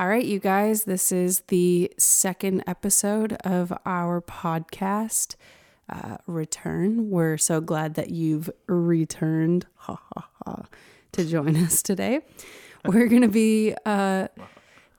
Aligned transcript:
All 0.00 0.08
right, 0.08 0.24
you 0.24 0.38
guys, 0.38 0.84
this 0.84 1.12
is 1.12 1.40
the 1.48 1.92
second 1.98 2.64
episode 2.66 3.34
of 3.44 3.70
our 3.84 4.22
podcast 4.22 5.36
uh, 5.90 6.16
return. 6.26 7.10
We're 7.10 7.36
so 7.36 7.60
glad 7.60 7.96
that 7.96 8.08
you've 8.08 8.48
returned 8.66 9.66
ha, 9.74 10.00
ha, 10.14 10.28
ha, 10.42 10.62
to 11.12 11.24
join 11.26 11.54
us 11.54 11.82
today. 11.82 12.22
We're 12.86 13.08
going 13.08 13.20
to 13.20 13.28
be 13.28 13.74
uh, 13.84 14.28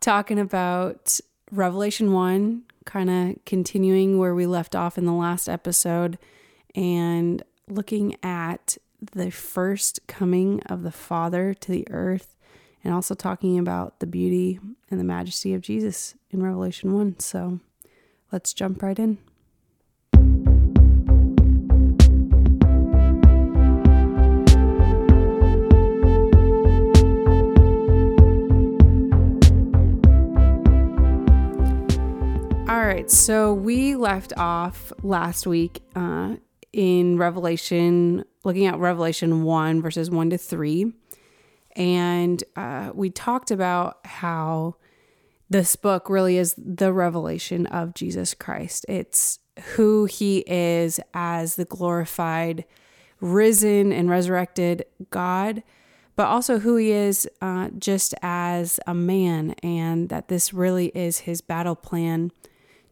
talking 0.01 0.37
about 0.37 1.19
Revelation 1.51 2.13
1, 2.13 2.61
kind 2.85 3.09
of 3.09 3.43
continuing 3.47 4.19
where 4.19 4.35
we 4.35 4.45
left 4.45 4.75
off 4.75 4.99
in 4.99 5.07
the 5.07 5.13
last 5.13 5.49
episode 5.49 6.19
and 6.75 7.41
looking 7.67 8.17
at 8.21 8.77
the 9.01 9.31
first 9.31 10.05
coming 10.05 10.61
of 10.67 10.83
the 10.83 10.91
Father 10.91 11.55
to 11.55 11.71
the 11.71 11.87
earth 11.89 12.35
and 12.83 12.93
also 12.93 13.13
talking 13.13 13.59
about 13.59 13.99
the 13.99 14.07
beauty 14.07 14.59
and 14.89 14.99
the 14.99 15.03
majesty 15.03 15.53
of 15.53 15.61
Jesus 15.61 16.15
in 16.31 16.41
Revelation 16.41 16.93
1. 16.93 17.19
So 17.19 17.59
let's 18.31 18.53
jump 18.53 18.81
right 18.81 18.97
in. 18.97 19.17
All 32.67 32.85
right, 32.85 33.11
so 33.11 33.53
we 33.53 33.95
left 33.95 34.31
off 34.37 34.93
last 35.03 35.45
week 35.45 35.83
uh, 35.93 36.35
in 36.71 37.17
Revelation, 37.17 38.23
looking 38.45 38.65
at 38.65 38.79
Revelation 38.79 39.43
1, 39.43 39.81
verses 39.81 40.09
1 40.09 40.29
to 40.29 40.37
3. 40.37 40.93
And 41.75 42.43
uh, 42.55 42.91
we 42.93 43.09
talked 43.09 43.51
about 43.51 44.05
how 44.05 44.75
this 45.49 45.75
book 45.75 46.09
really 46.09 46.37
is 46.37 46.55
the 46.57 46.93
revelation 46.93 47.65
of 47.67 47.93
Jesus 47.93 48.33
Christ. 48.33 48.85
It's 48.87 49.39
who 49.75 50.05
he 50.05 50.45
is 50.47 50.99
as 51.13 51.55
the 51.55 51.65
glorified, 51.65 52.63
risen, 53.19 53.91
and 53.91 54.09
resurrected 54.09 54.85
God, 55.09 55.61
but 56.15 56.27
also 56.27 56.59
who 56.59 56.77
he 56.77 56.91
is 56.91 57.27
uh, 57.41 57.69
just 57.77 58.13
as 58.21 58.79
a 58.87 58.93
man, 58.93 59.51
and 59.61 60.09
that 60.09 60.29
this 60.29 60.53
really 60.53 60.87
is 60.87 61.19
his 61.19 61.41
battle 61.41 61.75
plan 61.75 62.31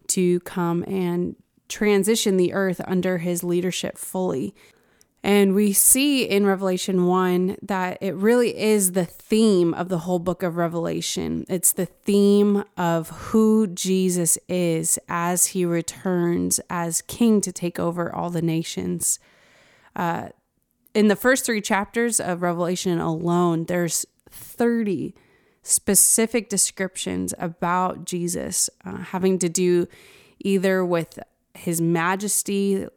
to 0.07 0.39
come 0.41 0.83
and 0.83 1.35
transition 1.69 2.37
the 2.37 2.53
earth 2.53 2.81
under 2.85 3.19
his 3.19 3.43
leadership 3.43 3.97
fully. 3.97 4.53
And 5.21 5.53
we 5.53 5.73
see 5.73 6.23
in 6.23 6.45
Revelation 6.45 7.05
1 7.05 7.57
that 7.61 7.97
it 8.01 8.15
really 8.15 8.57
is 8.57 8.93
the 8.93 9.05
theme 9.05 9.73
of 9.73 9.89
the 9.89 9.99
whole 9.99 10.19
book 10.19 10.43
of 10.43 10.55
Revelation. 10.55 11.45
It's 11.49 11.73
the 11.73 11.87
theme 11.87 12.63
of 12.77 13.09
who 13.09 13.67
Jesus 13.67 14.37
is 14.47 14.97
as 15.09 15.47
he 15.47 15.65
returns 15.65 16.61
as 16.69 17.01
king 17.01 17.41
to 17.41 17.51
take 17.51 17.79
over 17.79 18.13
all 18.13 18.29
the 18.29 18.41
nations. 18.41 19.19
Uh, 19.93 20.29
in 20.93 21.09
the 21.09 21.17
first 21.17 21.45
three 21.45 21.61
chapters 21.61 22.19
of 22.21 22.41
Revelation 22.41 22.99
alone, 22.99 23.65
there's 23.65 24.05
30 24.29 25.13
specific 25.63 26.49
descriptions 26.49 27.33
about 27.37 28.05
Jesus 28.05 28.69
uh, 28.85 28.97
having 28.97 29.37
to 29.39 29.49
do 29.49 29.87
either 30.39 30.85
with 30.85 31.19
his 31.53 31.81
majesty, 31.81 32.87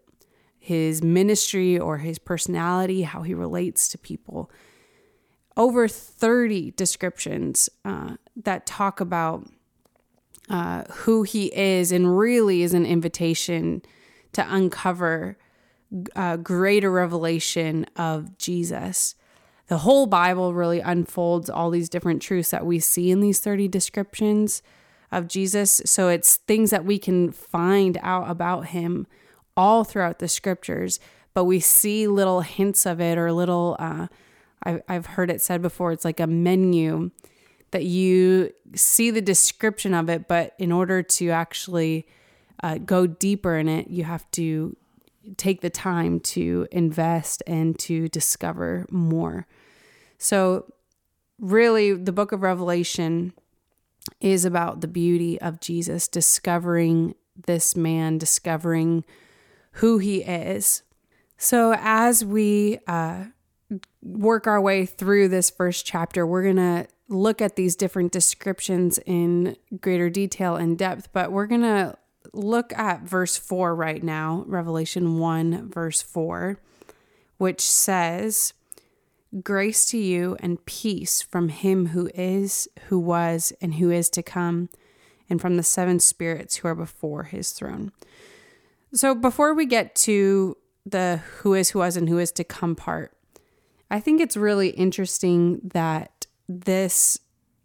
his 0.63 1.03
ministry 1.03 1.77
or 1.77 1.99
his 1.99 2.21
personality, 2.21 3.03
how 3.03 3.23
he 3.23 3.35
relates 3.35 3.89
to 3.89 3.99
people. 3.99 4.49
Over 5.57 5.89
30 5.89 6.71
descriptions 6.77 7.69
uh, 7.85 8.15
that 8.37 8.65
talk 8.65 9.01
about 9.01 9.49
uh, 10.49 10.85
who 10.85 11.25
he 11.25 11.47
is 11.47 11.91
and 11.91 12.17
really 12.17 12.63
is 12.63 12.75
an 12.75 12.87
invitation 12.87 13.83
to 14.35 14.47
uncover 14.49 15.37
a 16.15 16.21
uh, 16.21 16.37
greater 16.37 16.93
revelation 16.93 17.85
of 17.97 18.39
Jesus. 18.39 19.17
The 19.67 19.79
whole 19.79 20.07
Bible 20.07 20.55
really 20.55 20.79
unfolds 20.79 21.51
all 21.51 21.71
these 21.71 21.89
different 21.89 22.23
truths 22.23 22.51
that 22.51 22.65
we 22.65 22.79
see 22.79 23.11
in 23.11 23.19
these 23.19 23.41
30 23.41 23.67
descriptions 23.67 24.63
of 25.11 25.27
Jesus. 25.27 25.83
So 25.87 26.07
it's 26.07 26.37
things 26.37 26.71
that 26.71 26.85
we 26.85 27.01
can 27.01 27.33
find 27.33 27.99
out 28.01 28.31
about 28.31 28.67
him 28.67 29.09
all 29.57 29.85
throughout 29.85 30.19
the 30.19 30.29
scriptures, 30.29 31.01
but 31.35 31.45
we 31.45 31.61
see 31.61 32.07
little 32.07 32.41
hints 32.41 32.87
of 32.87 33.01
it 33.01 33.19
or 33.19 33.33
little, 33.33 33.77
uh, 33.79 34.07
I, 34.65 34.81
I've 34.89 35.07
heard 35.07 35.31
it 35.31 35.41
said 35.43 35.63
before, 35.63 35.93
it's 35.93 36.05
like 36.05 36.21
a 36.21 36.27
menu 36.27 37.11
that 37.71 37.85
you 37.85 38.53
see 38.75 39.11
the 39.11 39.23
description 39.23 39.95
of 39.95 40.09
it, 40.09 40.29
but 40.29 40.55
in 40.59 40.71
order 40.71 41.03
to 41.03 41.31
actually 41.31 42.07
uh, 42.63 42.79
go 42.79 43.07
deeper 43.07 43.57
in 43.57 43.69
it, 43.69 43.89
you 43.89 44.05
have 44.05 44.31
to 44.33 44.77
take 45.37 45.61
the 45.61 45.71
time 45.71 46.21
to 46.21 46.67
invest 46.71 47.43
and 47.47 47.79
to 47.79 48.09
discover 48.09 48.87
more. 48.91 49.47
So, 50.19 50.73
really, 51.39 51.93
the 51.95 52.13
book 52.13 52.33
of 52.33 52.43
Revelation 52.43 53.33
is 54.21 54.45
about 54.45 54.81
the 54.81 54.89
beauty 54.89 55.41
of 55.41 55.61
Jesus, 55.61 56.09
discovering 56.09 57.15
this 57.47 57.75
man, 57.75 58.19
discovering 58.19 59.05
who 59.73 59.99
he 59.99 60.23
is. 60.23 60.83
So, 61.37 61.75
as 61.79 62.25
we 62.25 62.79
uh, 62.87 63.25
work 64.03 64.47
our 64.47 64.61
way 64.61 64.87
through 64.87 65.29
this 65.29 65.51
first 65.51 65.85
chapter, 65.85 66.27
we're 66.27 66.43
going 66.43 66.57
to 66.57 66.87
look 67.09 67.43
at 67.43 67.57
these 67.57 67.77
different 67.77 68.13
descriptions 68.13 68.99
in 69.07 69.57
greater 69.81 70.09
detail 70.09 70.57
and 70.57 70.79
depth, 70.79 71.09
but 71.13 71.33
we're 71.33 71.47
going 71.47 71.63
to 71.63 71.97
look 72.33 72.73
at 72.75 73.03
verse 73.03 73.37
4 73.37 73.75
right 73.75 74.03
now, 74.03 74.45
Revelation 74.47 75.19
1, 75.19 75.71
verse 75.71 76.01
4, 76.01 76.59
which 77.39 77.61
says, 77.61 78.55
Grace 79.43 79.87
to 79.87 79.99
you 79.99 80.37
and 80.41 80.65
peace 80.67 81.23
from 81.23 81.49
him 81.49 81.87
who 81.87 82.11
is, 82.15 82.69
who 82.89 82.99
was, 82.99 83.53
and 83.61 83.75
who 83.75 83.91
is 83.91 84.11
to 84.11 84.23
come, 84.23 84.69
and 85.29 85.41
from 85.41 85.57
the 85.57 85.63
seven 85.63 85.99
spirits 85.99 86.57
who 86.57 86.69
are 86.69 86.75
before 86.75 87.25
his 87.25 87.53
throne. 87.53 87.93
So 88.95 89.15
before 89.15 89.55
we 89.55 89.67
get 89.67 89.95
to 89.97 90.57
the 90.85 91.21
who 91.39 91.55
is, 91.55 91.71
who 91.71 91.79
was, 91.79 91.97
and 91.97 92.09
who 92.09 92.19
is 92.19 92.33
to 92.33 92.45
come 92.45 92.75
part, 92.77 93.17
I 93.91 94.01
think 94.01 94.21
it's 94.21 94.37
really 94.37 94.71
interesting 94.71 95.61
that 95.73 96.27
this 96.49 97.19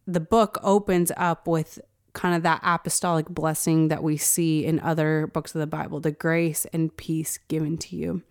the 0.06 0.20
book 0.22 0.58
opens 0.64 1.12
up 1.18 1.48
with 1.48 1.80
kind 2.14 2.34
of 2.34 2.44
that 2.44 2.62
apostolic 2.64 3.28
blessing 3.28 3.90
that 3.90 4.02
we 4.02 4.16
see 4.18 4.66
in 4.66 4.80
other 4.80 5.28
books 5.28 5.54
of 5.54 5.60
the 5.60 5.68
Bible, 5.68 6.00
the 6.00 6.12
grace 6.12 6.66
and 6.72 6.96
peace 6.96 7.38
given 7.50 7.78
to 7.78 7.96
you. 7.96 8.24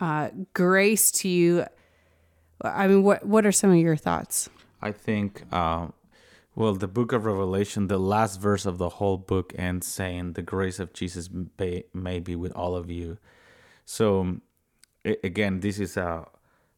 Uh, 0.00 0.30
grace 0.54 1.10
to 1.10 1.28
you. 1.28 1.66
I 2.62 2.86
mean, 2.86 3.02
what 3.02 3.26
what 3.26 3.44
are 3.44 3.52
some 3.52 3.70
of 3.70 3.76
your 3.76 3.96
thoughts? 3.96 4.48
I 4.80 4.92
think 4.92 5.42
uh, 5.50 5.88
well, 6.56 6.74
the 6.74 6.88
book 6.88 7.12
of 7.12 7.24
Revelation, 7.24 7.88
the 7.88 7.98
last 7.98 8.40
verse 8.40 8.64
of 8.64 8.78
the 8.78 8.88
whole 8.88 9.16
book 9.16 9.52
ends 9.56 9.86
saying, 9.86 10.34
The 10.34 10.42
grace 10.42 10.78
of 10.78 10.92
Jesus 10.92 11.28
may 11.92 12.20
be 12.20 12.36
with 12.36 12.52
all 12.52 12.76
of 12.76 12.90
you. 12.90 13.18
So, 13.84 14.40
again, 15.04 15.60
this 15.60 15.80
is 15.80 15.96
a 15.96 16.26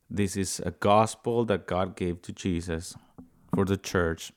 this 0.08 0.36
is 0.36 0.60
a 0.60 0.70
gospel 0.70 1.44
that 1.46 1.66
God 1.66 1.96
gave 1.96 2.22
to 2.22 2.32
Jesus 2.32 2.94
for 3.54 3.64
the 3.64 3.76
church. 3.76 4.32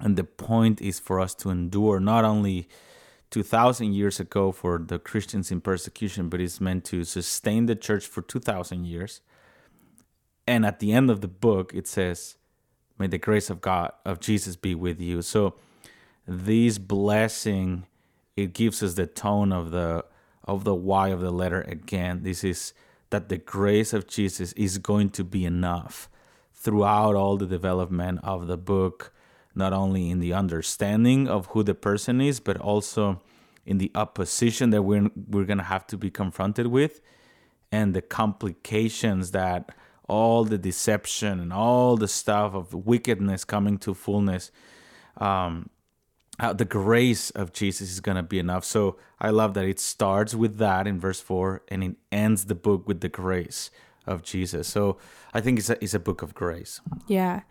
And 0.00 0.16
the 0.16 0.24
point 0.24 0.80
is 0.80 0.98
for 0.98 1.20
us 1.20 1.34
to 1.36 1.50
endure 1.50 2.00
not 2.00 2.24
only 2.24 2.68
2000 3.30 3.92
years 3.92 4.18
ago 4.18 4.50
for 4.50 4.78
the 4.78 4.98
Christians 4.98 5.52
in 5.52 5.60
persecution, 5.60 6.28
but 6.28 6.40
it's 6.40 6.60
meant 6.60 6.84
to 6.86 7.04
sustain 7.04 7.66
the 7.66 7.76
church 7.76 8.06
for 8.06 8.22
2000 8.22 8.84
years. 8.84 9.20
And 10.46 10.66
at 10.66 10.80
the 10.80 10.92
end 10.92 11.10
of 11.10 11.20
the 11.20 11.28
book, 11.28 11.72
it 11.72 11.86
says, 11.86 12.36
May 13.00 13.06
the 13.06 13.16
grace 13.16 13.48
of 13.48 13.62
God, 13.62 13.92
of 14.04 14.20
Jesus 14.20 14.56
be 14.56 14.74
with 14.74 15.00
you. 15.00 15.22
So 15.22 15.54
these 16.28 16.78
blessing, 16.78 17.86
it 18.36 18.52
gives 18.52 18.82
us 18.82 18.92
the 18.92 19.06
tone 19.06 19.52
of 19.54 19.70
the 19.70 20.04
of 20.44 20.64
the 20.64 20.74
why 20.74 21.08
of 21.08 21.20
the 21.20 21.30
letter 21.30 21.62
again. 21.62 22.22
This 22.24 22.44
is 22.44 22.74
that 23.08 23.30
the 23.30 23.38
grace 23.38 23.94
of 23.94 24.06
Jesus 24.06 24.52
is 24.52 24.76
going 24.76 25.10
to 25.10 25.24
be 25.24 25.46
enough 25.46 26.10
throughout 26.52 27.14
all 27.14 27.38
the 27.38 27.46
development 27.46 28.20
of 28.22 28.48
the 28.48 28.58
book, 28.58 29.14
not 29.54 29.72
only 29.72 30.10
in 30.10 30.20
the 30.20 30.34
understanding 30.34 31.26
of 31.26 31.46
who 31.46 31.62
the 31.62 31.74
person 31.74 32.20
is, 32.20 32.38
but 32.38 32.58
also 32.58 33.22
in 33.64 33.78
the 33.78 33.90
opposition 33.94 34.68
that 34.70 34.82
we're 34.82 35.10
we're 35.26 35.44
gonna 35.44 35.62
have 35.62 35.86
to 35.86 35.96
be 35.96 36.10
confronted 36.10 36.66
with, 36.66 37.00
and 37.72 37.94
the 37.94 38.02
complications 38.02 39.30
that 39.30 39.70
all 40.10 40.44
the 40.44 40.58
deception 40.58 41.38
and 41.38 41.52
all 41.52 41.96
the 41.96 42.08
stuff 42.08 42.52
of 42.52 42.74
wickedness 42.74 43.44
coming 43.44 43.78
to 43.78 43.94
fullness, 43.94 44.50
um, 45.18 45.70
uh, 46.40 46.52
the 46.52 46.64
grace 46.64 47.30
of 47.30 47.52
Jesus 47.52 47.92
is 47.92 48.00
going 48.00 48.16
to 48.16 48.22
be 48.22 48.40
enough. 48.40 48.64
So 48.64 48.96
I 49.20 49.30
love 49.30 49.54
that 49.54 49.64
it 49.64 49.78
starts 49.78 50.34
with 50.34 50.58
that 50.58 50.88
in 50.88 50.98
verse 50.98 51.20
4 51.20 51.62
and 51.68 51.84
it 51.84 51.96
ends 52.10 52.46
the 52.46 52.56
book 52.56 52.88
with 52.88 53.02
the 53.02 53.08
grace 53.08 53.70
of 54.04 54.22
Jesus. 54.22 54.66
So 54.66 54.98
I 55.32 55.40
think 55.40 55.60
it's 55.60 55.70
a, 55.70 55.82
it's 55.82 55.94
a 55.94 56.00
book 56.00 56.22
of 56.22 56.34
grace. 56.34 56.80
Yeah. 57.06 57.42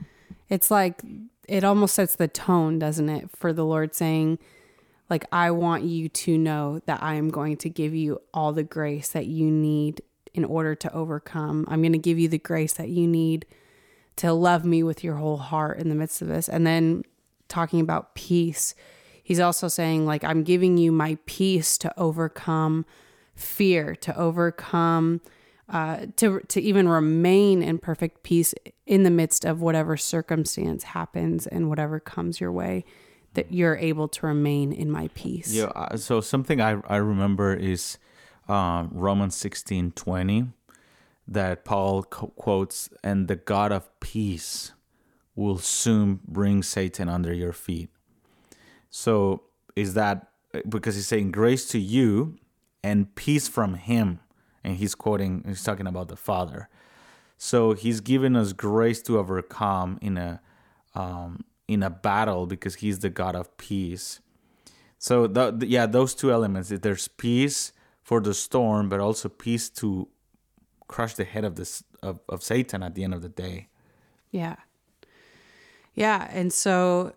It's 0.50 0.70
like 0.70 1.02
it 1.48 1.64
almost 1.64 1.96
sets 1.96 2.18
the 2.18 2.28
tone, 2.28 2.78
doesn't 2.78 3.08
it, 3.08 3.30
for 3.32 3.54
the 3.54 3.66
Lord 3.66 3.96
saying, 3.96 4.38
like, 5.10 5.26
I 5.32 5.50
want 5.52 5.86
you 5.86 6.10
to 6.10 6.38
know 6.38 6.82
that 6.86 7.02
I 7.02 7.16
am 7.16 7.30
going 7.30 7.58
to 7.58 7.70
give 7.70 7.96
you 7.96 8.22
all 8.34 8.52
the 8.54 8.64
grace 8.64 9.10
that 9.10 9.26
you 9.26 9.50
need 9.50 10.02
in 10.34 10.46
order 10.46 10.76
to 10.76 10.94
overcome. 10.94 11.66
I'm 11.68 11.81
going 11.81 11.94
to 11.94 11.98
give 11.98 12.20
you 12.20 12.28
the 12.28 12.38
grace 12.38 12.74
that 12.74 12.90
you 12.90 13.08
need 13.08 13.46
to 14.18 14.34
love 14.34 14.66
me 14.66 14.84
with 14.84 15.04
your 15.04 15.16
whole 15.16 15.38
heart 15.38 15.80
in 15.80 15.90
the 15.90 15.96
midst 15.96 16.22
of 16.22 16.28
this. 16.28 16.50
And 16.50 16.68
then 16.68 17.04
talking 17.48 17.80
about 17.80 18.16
peace, 18.16 18.76
he's 19.24 19.40
also 19.40 19.68
saying, 19.68 20.06
like, 20.06 20.24
I'm 20.24 20.44
giving 20.44 20.78
you 20.78 20.92
my 20.92 21.18
peace 21.26 21.78
to 21.80 21.94
overcome 21.98 22.86
fear, 23.36 23.96
to 23.96 24.18
overcome. 24.18 25.22
Uh, 25.72 26.08
to 26.16 26.40
to 26.48 26.60
even 26.60 26.90
remain 26.90 27.62
in 27.62 27.78
perfect 27.78 28.24
peace 28.24 28.56
in 28.88 29.04
the 29.04 29.12
midst 29.12 29.46
of 29.46 29.62
whatever 29.62 29.96
circumstance 29.96 30.84
happens 30.84 31.46
and 31.46 31.70
whatever 31.70 32.00
comes 32.00 32.42
your 32.42 32.52
way, 32.52 32.84
that 33.36 33.54
you're 33.54 33.78
able 33.78 34.08
to 34.08 34.26
remain 34.26 34.74
in 34.74 34.90
my 34.90 35.12
peace. 35.14 35.54
Yeah. 35.54 35.66
uh, 35.66 35.96
So 35.96 36.22
something 36.22 36.60
I 36.60 36.81
I 36.88 36.96
remember 36.96 37.54
is 37.54 38.00
um, 38.50 38.90
Romans 38.92 39.36
sixteen 39.36 39.92
twenty, 39.92 40.48
that 41.28 41.63
Paul 41.66 42.04
co- 42.04 42.34
quotes, 42.36 42.90
"And 43.04 43.28
the 43.28 43.36
God 43.36 43.72
of 43.72 43.88
peace 44.00 44.72
will 45.36 45.57
soon 45.60 46.19
bring 46.28 46.63
Satan 46.63 47.07
under 47.07 47.34
your 47.34 47.54
feet." 47.54 47.90
So 48.90 49.44
is 49.75 49.94
that 49.94 50.28
because 50.68 50.96
he's 50.96 51.07
saying 51.07 51.31
grace 51.31 51.68
to 51.69 51.80
you 51.80 52.38
and 52.84 53.13
peace 53.16 53.48
from 53.48 53.75
him, 53.75 54.19
and 54.63 54.78
he's 54.78 54.95
quoting, 54.95 55.44
he's 55.48 55.63
talking 55.63 55.88
about 55.88 56.07
the 56.07 56.16
Father. 56.16 56.69
So 57.38 57.74
he's 57.74 58.02
given 58.02 58.36
us 58.36 58.52
grace 58.52 59.02
to 59.04 59.19
overcome 59.19 60.00
in 60.02 60.18
a 60.18 60.42
um, 60.95 61.45
in 61.68 61.84
a 61.84 61.90
battle 61.90 62.48
because 62.48 62.75
he's 62.75 63.00
the 63.00 63.10
God 63.10 63.36
of 63.36 63.56
peace. 63.57 64.19
So 64.98 65.28
the, 65.28 65.52
the- 65.52 65.68
yeah, 65.68 65.86
those 65.86 66.16
two 66.16 66.31
elements. 66.31 66.69
There's 66.69 67.07
peace 67.07 67.72
for 68.10 68.20
the 68.20 68.34
storm, 68.34 68.90
but 68.90 69.00
also 69.00 69.30
peace 69.30 69.70
to 69.70 70.08
crush 70.88 71.14
the 71.14 71.24
head 71.24 71.46
of 71.46 71.58
this 71.58 71.84
of, 72.02 72.20
of 72.28 72.42
Satan 72.42 72.82
at 72.82 72.96
the 72.96 73.04
end 73.04 73.14
of 73.14 73.22
the 73.22 73.30
day. 73.30 73.68
Yeah. 74.32 74.56
Yeah. 75.94 76.28
And 76.32 76.52
so 76.52 77.14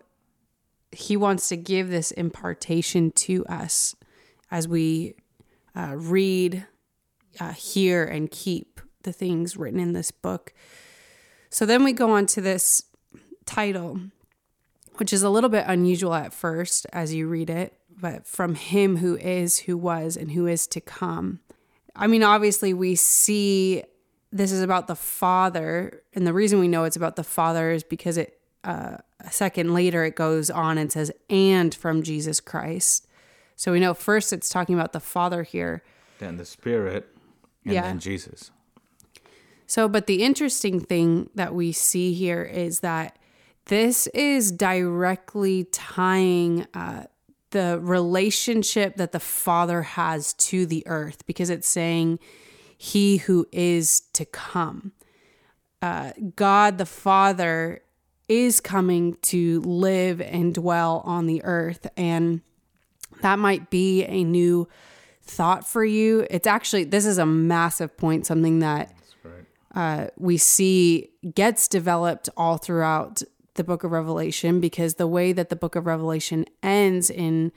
he 0.91 1.17
wants 1.17 1.49
to 1.49 1.57
give 1.57 1.89
this 1.89 2.11
impartation 2.11 3.09
to 3.25 3.43
us 3.47 3.95
as 4.51 4.67
we 4.67 5.15
uh, 5.75 5.95
read, 5.97 6.67
uh, 7.39 7.53
hear, 7.53 8.03
and 8.03 8.29
keep 8.29 8.79
the 9.01 9.11
things 9.11 9.57
written 9.57 9.79
in 9.79 9.93
this 9.93 10.11
book. 10.11 10.53
So 11.49 11.65
then 11.65 11.83
we 11.83 11.93
go 11.93 12.11
on 12.11 12.27
to 12.27 12.41
this 12.41 12.83
title, 13.47 13.99
which 14.97 15.11
is 15.11 15.23
a 15.23 15.31
little 15.31 15.49
bit 15.49 15.65
unusual 15.67 16.13
at 16.13 16.35
first 16.35 16.85
as 16.93 17.15
you 17.15 17.27
read 17.27 17.49
it, 17.49 17.79
but 17.99 18.25
from 18.27 18.55
him 18.55 18.97
who 18.97 19.17
is, 19.17 19.59
who 19.59 19.77
was, 19.77 20.17
and 20.17 20.31
who 20.31 20.47
is 20.47 20.67
to 20.67 20.81
come. 20.81 21.39
I 21.95 22.07
mean, 22.07 22.23
obviously, 22.23 22.73
we 22.73 22.95
see 22.95 23.83
this 24.31 24.51
is 24.51 24.61
about 24.61 24.87
the 24.87 24.95
Father, 24.95 26.01
and 26.13 26.25
the 26.25 26.33
reason 26.33 26.59
we 26.59 26.67
know 26.67 26.85
it's 26.85 26.95
about 26.95 27.15
the 27.15 27.23
Father 27.23 27.71
is 27.71 27.83
because 27.83 28.17
it 28.17 28.39
uh, 28.63 28.97
a 29.19 29.31
second 29.31 29.73
later 29.73 30.05
it 30.05 30.15
goes 30.15 30.49
on 30.49 30.77
and 30.77 30.91
says, 30.91 31.11
"and 31.29 31.73
from 31.75 32.01
Jesus 32.01 32.39
Christ." 32.39 33.07
So 33.55 33.71
we 33.71 33.79
know 33.79 33.93
first 33.93 34.33
it's 34.33 34.49
talking 34.49 34.73
about 34.75 34.93
the 34.93 34.99
Father 34.99 35.43
here. 35.43 35.83
Then 36.19 36.37
the 36.37 36.45
Spirit, 36.45 37.07
and 37.63 37.73
Yeah. 37.73 37.81
then 37.83 37.99
Jesus. 37.99 38.51
So, 39.67 39.87
but 39.87 40.07
the 40.07 40.23
interesting 40.23 40.79
thing 40.79 41.29
that 41.35 41.53
we 41.53 41.71
see 41.71 42.13
here 42.13 42.43
is 42.43 42.79
that 42.81 43.17
this 43.65 44.07
is 44.07 44.51
directly 44.51 45.65
tying 45.71 46.67
uh, 46.73 47.05
the 47.53 47.79
relationship 47.81 48.97
that 48.97 49.13
the 49.13 49.19
Father 49.19 49.81
has 49.83 50.33
to 50.33 50.65
the 50.65 50.85
earth 50.85 51.25
because 51.25 51.49
it's 51.49 51.67
saying, 51.67 52.19
He 52.77 53.17
who 53.17 53.47
is 53.51 54.01
to 54.13 54.25
come. 54.25 54.91
Uh, 55.81 56.11
God 56.35 56.77
the 56.77 56.85
Father 56.85 57.81
is 58.27 58.59
coming 58.59 59.15
to 59.21 59.61
live 59.61 60.21
and 60.21 60.53
dwell 60.53 61.01
on 61.05 61.27
the 61.27 61.43
earth. 61.43 61.87
And 61.95 62.41
that 63.21 63.39
might 63.39 63.69
be 63.69 64.03
a 64.05 64.23
new 64.23 64.67
thought 65.21 65.67
for 65.67 65.85
you. 65.85 66.25
It's 66.29 66.47
actually, 66.47 66.85
this 66.85 67.05
is 67.05 67.17
a 67.17 67.25
massive 67.25 67.95
point, 67.95 68.25
something 68.25 68.59
that 68.59 68.93
uh, 69.75 70.07
we 70.17 70.37
see 70.37 71.09
gets 71.33 71.67
developed 71.67 72.29
all 72.37 72.57
throughout 72.57 73.21
the 73.55 73.63
book 73.63 73.83
of 73.83 73.91
Revelation 73.91 74.59
because 74.59 74.95
the 74.95 75.07
way 75.07 75.31
that 75.33 75.49
the 75.49 75.55
book 75.55 75.75
of 75.75 75.85
Revelation 75.85 76.45
ends 76.61 77.09
in 77.09 77.51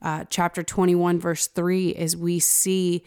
uh, 0.00 0.24
chapter 0.28 0.62
21, 0.62 1.20
verse 1.20 1.46
3, 1.46 1.90
is 1.90 2.16
we 2.16 2.38
see 2.38 3.04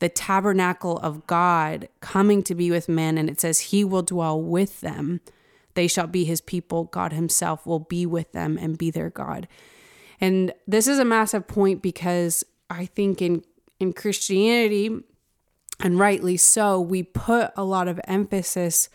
the 0.00 0.08
tabernacle 0.08 0.98
of 0.98 1.26
God 1.26 1.88
coming 2.00 2.42
to 2.42 2.54
be 2.54 2.70
with 2.70 2.88
men, 2.88 3.16
and 3.16 3.30
it 3.30 3.40
says, 3.40 3.60
He 3.60 3.84
will 3.84 4.02
dwell 4.02 4.40
with 4.42 4.80
them. 4.80 5.20
They 5.74 5.86
shall 5.86 6.08
be 6.08 6.24
His 6.24 6.40
people. 6.40 6.84
God 6.84 7.12
Himself 7.12 7.64
will 7.66 7.78
be 7.78 8.04
with 8.04 8.32
them 8.32 8.58
and 8.60 8.76
be 8.76 8.90
their 8.90 9.10
God. 9.10 9.46
And 10.20 10.52
this 10.66 10.88
is 10.88 10.98
a 10.98 11.04
massive 11.04 11.46
point 11.46 11.82
because 11.82 12.44
I 12.68 12.86
think 12.86 13.22
in 13.22 13.44
in 13.78 13.92
Christianity, 13.92 14.90
and 15.80 15.98
rightly 15.98 16.36
so, 16.36 16.80
we 16.80 17.02
put 17.02 17.50
a 17.56 17.64
lot 17.64 17.88
of 17.88 18.00
emphasis 18.04 18.88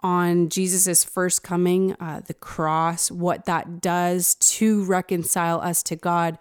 on 0.00 0.48
Jesus's 0.48 1.04
first 1.04 1.42
coming, 1.42 1.94
uh, 2.00 2.20
the 2.26 2.34
cross, 2.34 3.10
what 3.10 3.46
that 3.46 3.80
does 3.80 4.34
to 4.36 4.84
reconcile 4.84 5.60
us 5.60 5.82
to 5.84 5.96
God. 5.96 6.38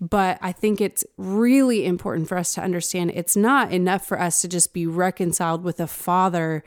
But 0.00 0.38
I 0.40 0.52
think 0.52 0.80
it's 0.80 1.04
really 1.16 1.84
important 1.84 2.28
for 2.28 2.38
us 2.38 2.54
to 2.54 2.62
understand 2.62 3.12
it's 3.14 3.36
not 3.36 3.70
enough 3.70 4.06
for 4.06 4.18
us 4.18 4.40
to 4.40 4.48
just 4.48 4.72
be 4.72 4.86
reconciled 4.86 5.62
with 5.62 5.78
a 5.78 5.86
father, 5.86 6.64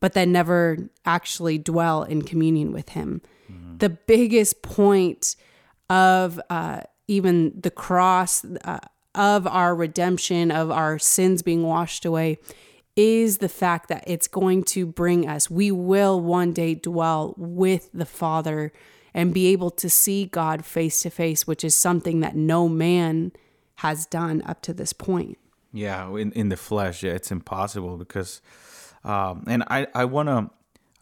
but 0.00 0.14
then 0.14 0.32
never 0.32 0.90
actually 1.04 1.58
dwell 1.58 2.02
in 2.02 2.22
communion 2.22 2.72
with 2.72 2.90
him. 2.90 3.20
The 3.78 3.90
biggest 3.90 4.62
point 4.62 5.36
of 5.88 6.40
uh, 6.48 6.82
even 7.08 7.52
the 7.60 7.70
cross, 7.70 8.44
uh, 8.64 8.78
of 9.14 9.46
our 9.46 9.74
redemption, 9.74 10.50
of 10.50 10.70
our 10.70 10.98
sins 10.98 11.42
being 11.42 11.64
washed 11.64 12.04
away, 12.04 12.38
is 12.96 13.38
the 13.38 13.48
fact 13.48 13.88
that 13.88 14.04
it's 14.06 14.28
going 14.28 14.64
to 14.64 14.86
bring 14.86 15.28
us, 15.28 15.50
we 15.50 15.70
will 15.70 16.20
one 16.20 16.52
day 16.52 16.74
dwell 16.74 17.34
with 17.36 17.88
the 17.94 18.04
Father 18.04 18.72
and 19.14 19.34
be 19.34 19.48
able 19.48 19.70
to 19.70 19.90
see 19.90 20.26
God 20.26 20.64
face 20.64 21.00
to 21.00 21.10
face, 21.10 21.46
which 21.46 21.64
is 21.64 21.74
something 21.74 22.20
that 22.20 22.36
no 22.36 22.68
man 22.68 23.32
has 23.76 24.06
done 24.06 24.42
up 24.46 24.60
to 24.62 24.74
this 24.74 24.92
point. 24.92 25.38
Yeah, 25.72 26.14
in, 26.16 26.32
in 26.32 26.48
the 26.48 26.56
flesh, 26.56 27.02
yeah, 27.02 27.12
it's 27.12 27.30
impossible 27.30 27.96
because, 27.96 28.42
um, 29.04 29.44
and 29.46 29.62
I 29.68 29.86
I 29.94 30.04
wanna 30.04 30.50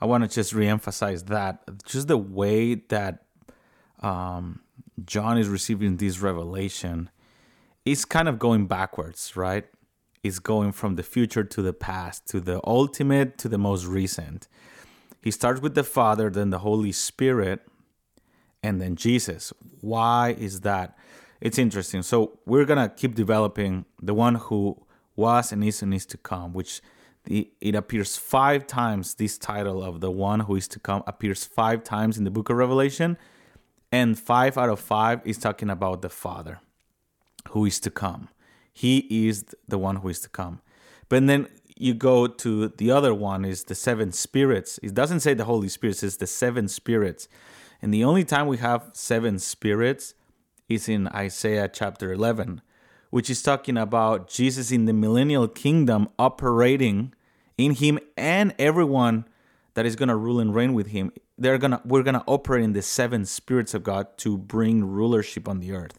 I 0.01 0.07
wanna 0.07 0.29
just 0.29 0.53
reemphasize 0.53 1.27
that 1.27 1.63
just 1.85 2.09
the 2.09 2.19
way 2.19 2.75
that 2.75 3.25
um, 4.01 4.61
John 5.05 5.39
is 5.39 5.49
receiving 5.49 5.97
this 5.97 6.21
revelation 6.21 7.11
is 7.85 8.05
kind 8.05 8.29
of 8.29 8.39
going 8.39 8.67
backwards, 8.67 9.37
right? 9.37 9.65
It's 10.23 10.39
going 10.39 10.73
from 10.73 10.97
the 10.97 11.03
future 11.03 11.45
to 11.45 11.63
the 11.63 11.73
past, 11.73 12.27
to 12.29 12.41
the 12.41 12.61
ultimate 12.65 13.39
to 13.39 13.49
the 13.49 13.59
most 13.59 13.87
recent. 13.87 14.49
He 15.23 15.31
starts 15.31 15.61
with 15.61 15.75
the 15.75 15.85
Father, 15.85 16.31
then 16.31 16.51
the 16.51 16.59
Holy 16.59 16.93
Spirit, 16.93 17.67
and 18.63 18.81
then 18.81 18.97
Jesus. 18.97 19.53
Why 19.81 20.35
is 20.39 20.61
that? 20.61 20.97
It's 21.41 21.59
interesting. 21.59 22.03
So 22.03 22.39
we're 22.47 22.65
gonna 22.65 22.89
keep 22.89 23.15
developing 23.15 23.85
the 24.03 24.15
one 24.15 24.37
who 24.37 24.77
was 25.17 25.53
and 25.53 25.63
is 25.65 25.83
and 25.83 25.95
is 25.95 26.07
to 26.07 26.17
come, 26.17 26.53
which 26.53 26.81
it 27.27 27.75
appears 27.75 28.17
five 28.17 28.67
times. 28.67 29.15
This 29.15 29.37
title 29.39 29.83
of 29.83 30.01
the 30.01 30.11
one 30.11 30.41
who 30.41 30.57
is 30.57 30.67
to 30.69 30.81
come 30.81 31.03
appears 31.07 31.45
five 31.45 31.85
times 31.85 32.17
in 32.17 32.25
the 32.25 32.31
Book 32.31 32.49
of 32.49 32.57
Revelation, 32.57 33.19
and 33.93 34.19
five 34.19 34.57
out 34.57 34.69
of 34.69 34.81
five 34.81 35.21
is 35.25 35.39
talking 35.39 35.71
about 35.71 36.03
the 36.03 36.09
Father 36.09 36.61
who 37.51 37.65
is 37.65 37.81
to 37.81 37.91
come. 37.91 38.29
He 38.79 39.29
is 39.29 39.45
the 39.67 39.77
one 39.77 39.97
who 39.97 40.09
is 40.09 40.21
to 40.21 40.29
come. 40.29 40.61
But 41.09 41.27
then 41.27 41.49
you 41.77 41.95
go 41.95 42.29
to 42.29 42.69
the 42.69 42.93
other 42.93 43.13
one 43.13 43.45
is 43.45 43.65
the 43.65 43.75
seven 43.75 44.13
spirits. 44.13 44.79
It 44.85 44.95
doesn't 44.95 45.19
say 45.19 45.35
the 45.35 45.47
Holy 45.47 45.69
Spirit, 45.69 45.97
it 45.97 45.99
says 45.99 46.19
the 46.19 46.29
seven 46.29 46.69
spirits. 46.69 47.27
And 47.83 47.93
the 47.93 48.05
only 48.05 48.23
time 48.23 48.47
we 48.47 48.59
have 48.59 48.91
seven 48.93 49.41
spirits 49.41 50.15
is 50.69 50.89
in 50.89 51.09
Isaiah 51.09 51.69
chapter 51.69 52.13
11, 52.13 52.63
which 53.11 53.29
is 53.29 53.43
talking 53.43 53.77
about 53.77 54.29
Jesus 54.29 54.71
in 54.71 54.85
the 54.85 54.93
millennial 54.93 55.49
kingdom 55.49 56.09
operating 56.17 57.13
in 57.57 57.73
him 57.73 57.99
and 58.17 58.55
everyone 58.61 59.25
that 59.75 59.87
is 59.87 59.97
going 59.97 60.09
to 60.09 60.15
rule 60.15 60.39
and 60.39 60.55
reign 60.55 60.73
with 60.73 60.89
him. 60.89 61.11
They're 61.37 61.59
going 61.59 61.73
to 61.73 61.81
we're 61.85 62.05
going 62.05 62.15
to 62.15 62.25
operate 62.29 62.63
in 62.63 62.75
the 62.75 62.83
seven 62.83 63.25
spirits 63.25 63.75
of 63.75 63.83
God 63.83 64.17
to 64.19 64.39
bring 64.39 64.85
rulership 64.85 65.49
on 65.49 65.59
the 65.59 65.73
earth. 65.73 65.99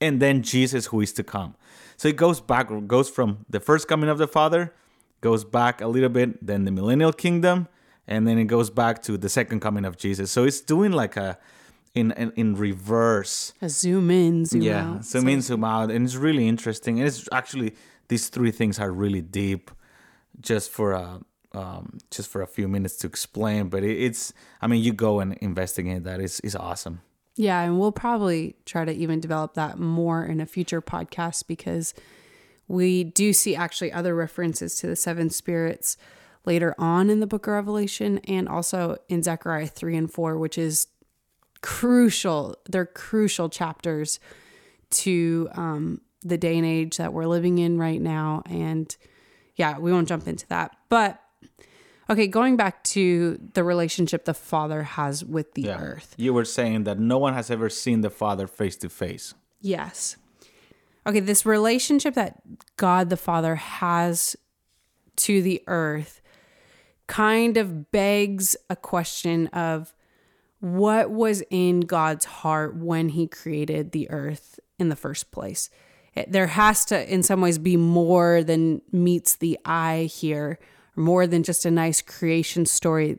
And 0.00 0.22
then 0.22 0.42
Jesus 0.44 0.86
who 0.86 1.00
is 1.00 1.12
to 1.14 1.24
come. 1.24 1.56
So 2.02 2.08
it 2.08 2.16
goes 2.16 2.40
back 2.40 2.68
goes 2.88 3.08
from 3.08 3.46
the 3.48 3.60
first 3.60 3.86
coming 3.86 4.10
of 4.10 4.18
the 4.18 4.26
Father, 4.26 4.74
goes 5.20 5.44
back 5.44 5.80
a 5.80 5.86
little 5.86 6.08
bit, 6.08 6.44
then 6.44 6.64
the 6.64 6.72
millennial 6.72 7.12
kingdom, 7.12 7.68
and 8.08 8.26
then 8.26 8.38
it 8.38 8.46
goes 8.46 8.70
back 8.70 9.04
to 9.04 9.16
the 9.16 9.28
second 9.28 9.60
coming 9.60 9.84
of 9.84 9.96
Jesus. 9.98 10.32
So 10.32 10.42
it's 10.42 10.60
doing 10.60 10.90
like 10.90 11.16
a 11.16 11.38
in 11.94 12.10
in, 12.10 12.32
in 12.34 12.56
reverse. 12.56 13.52
A 13.62 13.68
zoom 13.68 14.10
in, 14.10 14.46
zoom 14.46 14.62
yeah, 14.62 14.94
out. 14.94 15.04
zoom 15.04 15.28
in, 15.28 15.42
zoom 15.42 15.62
out, 15.62 15.92
and 15.92 16.04
it's 16.04 16.16
really 16.16 16.48
interesting. 16.48 16.98
And 16.98 17.06
it's 17.06 17.28
actually 17.30 17.76
these 18.08 18.30
three 18.30 18.50
things 18.50 18.80
are 18.80 18.90
really 18.90 19.22
deep, 19.22 19.70
just 20.40 20.72
for 20.72 20.94
a 20.94 21.20
um, 21.52 21.98
just 22.10 22.28
for 22.28 22.42
a 22.42 22.48
few 22.48 22.66
minutes 22.66 22.96
to 22.96 23.06
explain. 23.06 23.68
But 23.68 23.84
it, 23.84 23.96
it's, 23.96 24.32
I 24.60 24.66
mean, 24.66 24.82
you 24.82 24.92
go 24.92 25.20
and 25.20 25.34
investigate 25.34 26.02
that. 26.02 26.20
It's 26.20 26.40
it's 26.40 26.56
awesome. 26.56 27.02
Yeah, 27.36 27.62
and 27.62 27.78
we'll 27.78 27.92
probably 27.92 28.56
try 28.66 28.84
to 28.84 28.92
even 28.92 29.20
develop 29.20 29.54
that 29.54 29.78
more 29.78 30.24
in 30.24 30.40
a 30.40 30.46
future 30.46 30.82
podcast 30.82 31.46
because 31.46 31.94
we 32.68 33.04
do 33.04 33.32
see 33.32 33.56
actually 33.56 33.92
other 33.92 34.14
references 34.14 34.76
to 34.76 34.86
the 34.86 34.96
seven 34.96 35.30
spirits 35.30 35.96
later 36.44 36.74
on 36.78 37.08
in 37.08 37.20
the 37.20 37.26
book 37.26 37.46
of 37.46 37.54
Revelation 37.54 38.18
and 38.18 38.48
also 38.48 38.98
in 39.08 39.22
Zechariah 39.22 39.66
3 39.66 39.96
and 39.96 40.12
4, 40.12 40.36
which 40.36 40.58
is 40.58 40.88
crucial. 41.62 42.56
They're 42.68 42.86
crucial 42.86 43.48
chapters 43.48 44.20
to 44.90 45.48
um, 45.52 46.00
the 46.22 46.36
day 46.36 46.56
and 46.56 46.66
age 46.66 46.98
that 46.98 47.12
we're 47.12 47.26
living 47.26 47.58
in 47.58 47.78
right 47.78 48.00
now. 48.00 48.42
And 48.46 48.94
yeah, 49.56 49.78
we 49.78 49.92
won't 49.92 50.08
jump 50.08 50.26
into 50.26 50.46
that. 50.48 50.76
But 50.88 51.21
okay, 52.12 52.26
going 52.26 52.56
back 52.56 52.84
to 52.84 53.40
the 53.54 53.64
relationship 53.64 54.26
the 54.26 54.34
Father 54.34 54.82
has 54.82 55.24
with 55.24 55.54
the 55.54 55.70
earth. 55.70 56.14
You 56.18 56.34
were 56.34 56.44
saying 56.44 56.84
that 56.84 56.98
no 56.98 57.18
one 57.18 57.32
has 57.34 57.50
ever 57.50 57.70
seen 57.70 58.02
the 58.02 58.10
Father 58.10 58.46
face 58.46 58.76
to 58.76 58.88
face. 58.88 59.34
Yes. 59.60 60.16
Okay, 61.06 61.20
this 61.20 61.46
relationship 61.46 62.14
that 62.14 62.40
God 62.76 63.08
the 63.08 63.16
Father 63.16 63.56
has 63.56 64.36
to 65.16 65.42
the 65.42 65.62
earth 65.66 66.20
kind 67.06 67.56
of 67.56 67.90
begs 67.90 68.56
a 68.68 68.76
question 68.76 69.46
of 69.48 69.94
what 70.60 71.10
was 71.10 71.42
in 71.50 71.80
God's 71.80 72.26
heart 72.26 72.76
when 72.76 73.08
he 73.10 73.26
created 73.26 73.92
the 73.92 74.08
earth 74.10 74.60
in 74.78 74.90
the 74.90 74.96
first 74.96 75.30
place. 75.30 75.70
There 76.28 76.46
has 76.46 76.84
to, 76.86 77.12
in 77.12 77.22
some 77.22 77.40
ways, 77.40 77.58
be 77.58 77.78
more 77.78 78.44
than 78.44 78.82
meets 78.92 79.36
the 79.36 79.58
eye 79.64 80.10
here, 80.12 80.58
more 80.96 81.26
than 81.26 81.42
just 81.42 81.64
a 81.64 81.70
nice 81.70 82.02
creation 82.02 82.66
story. 82.66 83.18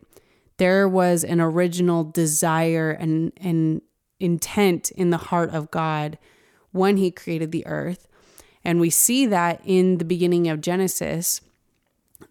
There 0.57 0.87
was 0.87 1.23
an 1.23 1.41
original 1.41 2.03
desire 2.03 2.91
and, 2.91 3.31
and 3.37 3.81
intent 4.19 4.91
in 4.91 5.09
the 5.09 5.17
heart 5.17 5.51
of 5.51 5.71
God 5.71 6.17
when 6.71 6.97
he 6.97 7.11
created 7.11 7.51
the 7.51 7.65
earth. 7.65 8.07
And 8.63 8.79
we 8.79 8.89
see 8.89 9.25
that 9.25 9.61
in 9.65 9.97
the 9.97 10.05
beginning 10.05 10.47
of 10.47 10.61
Genesis 10.61 11.41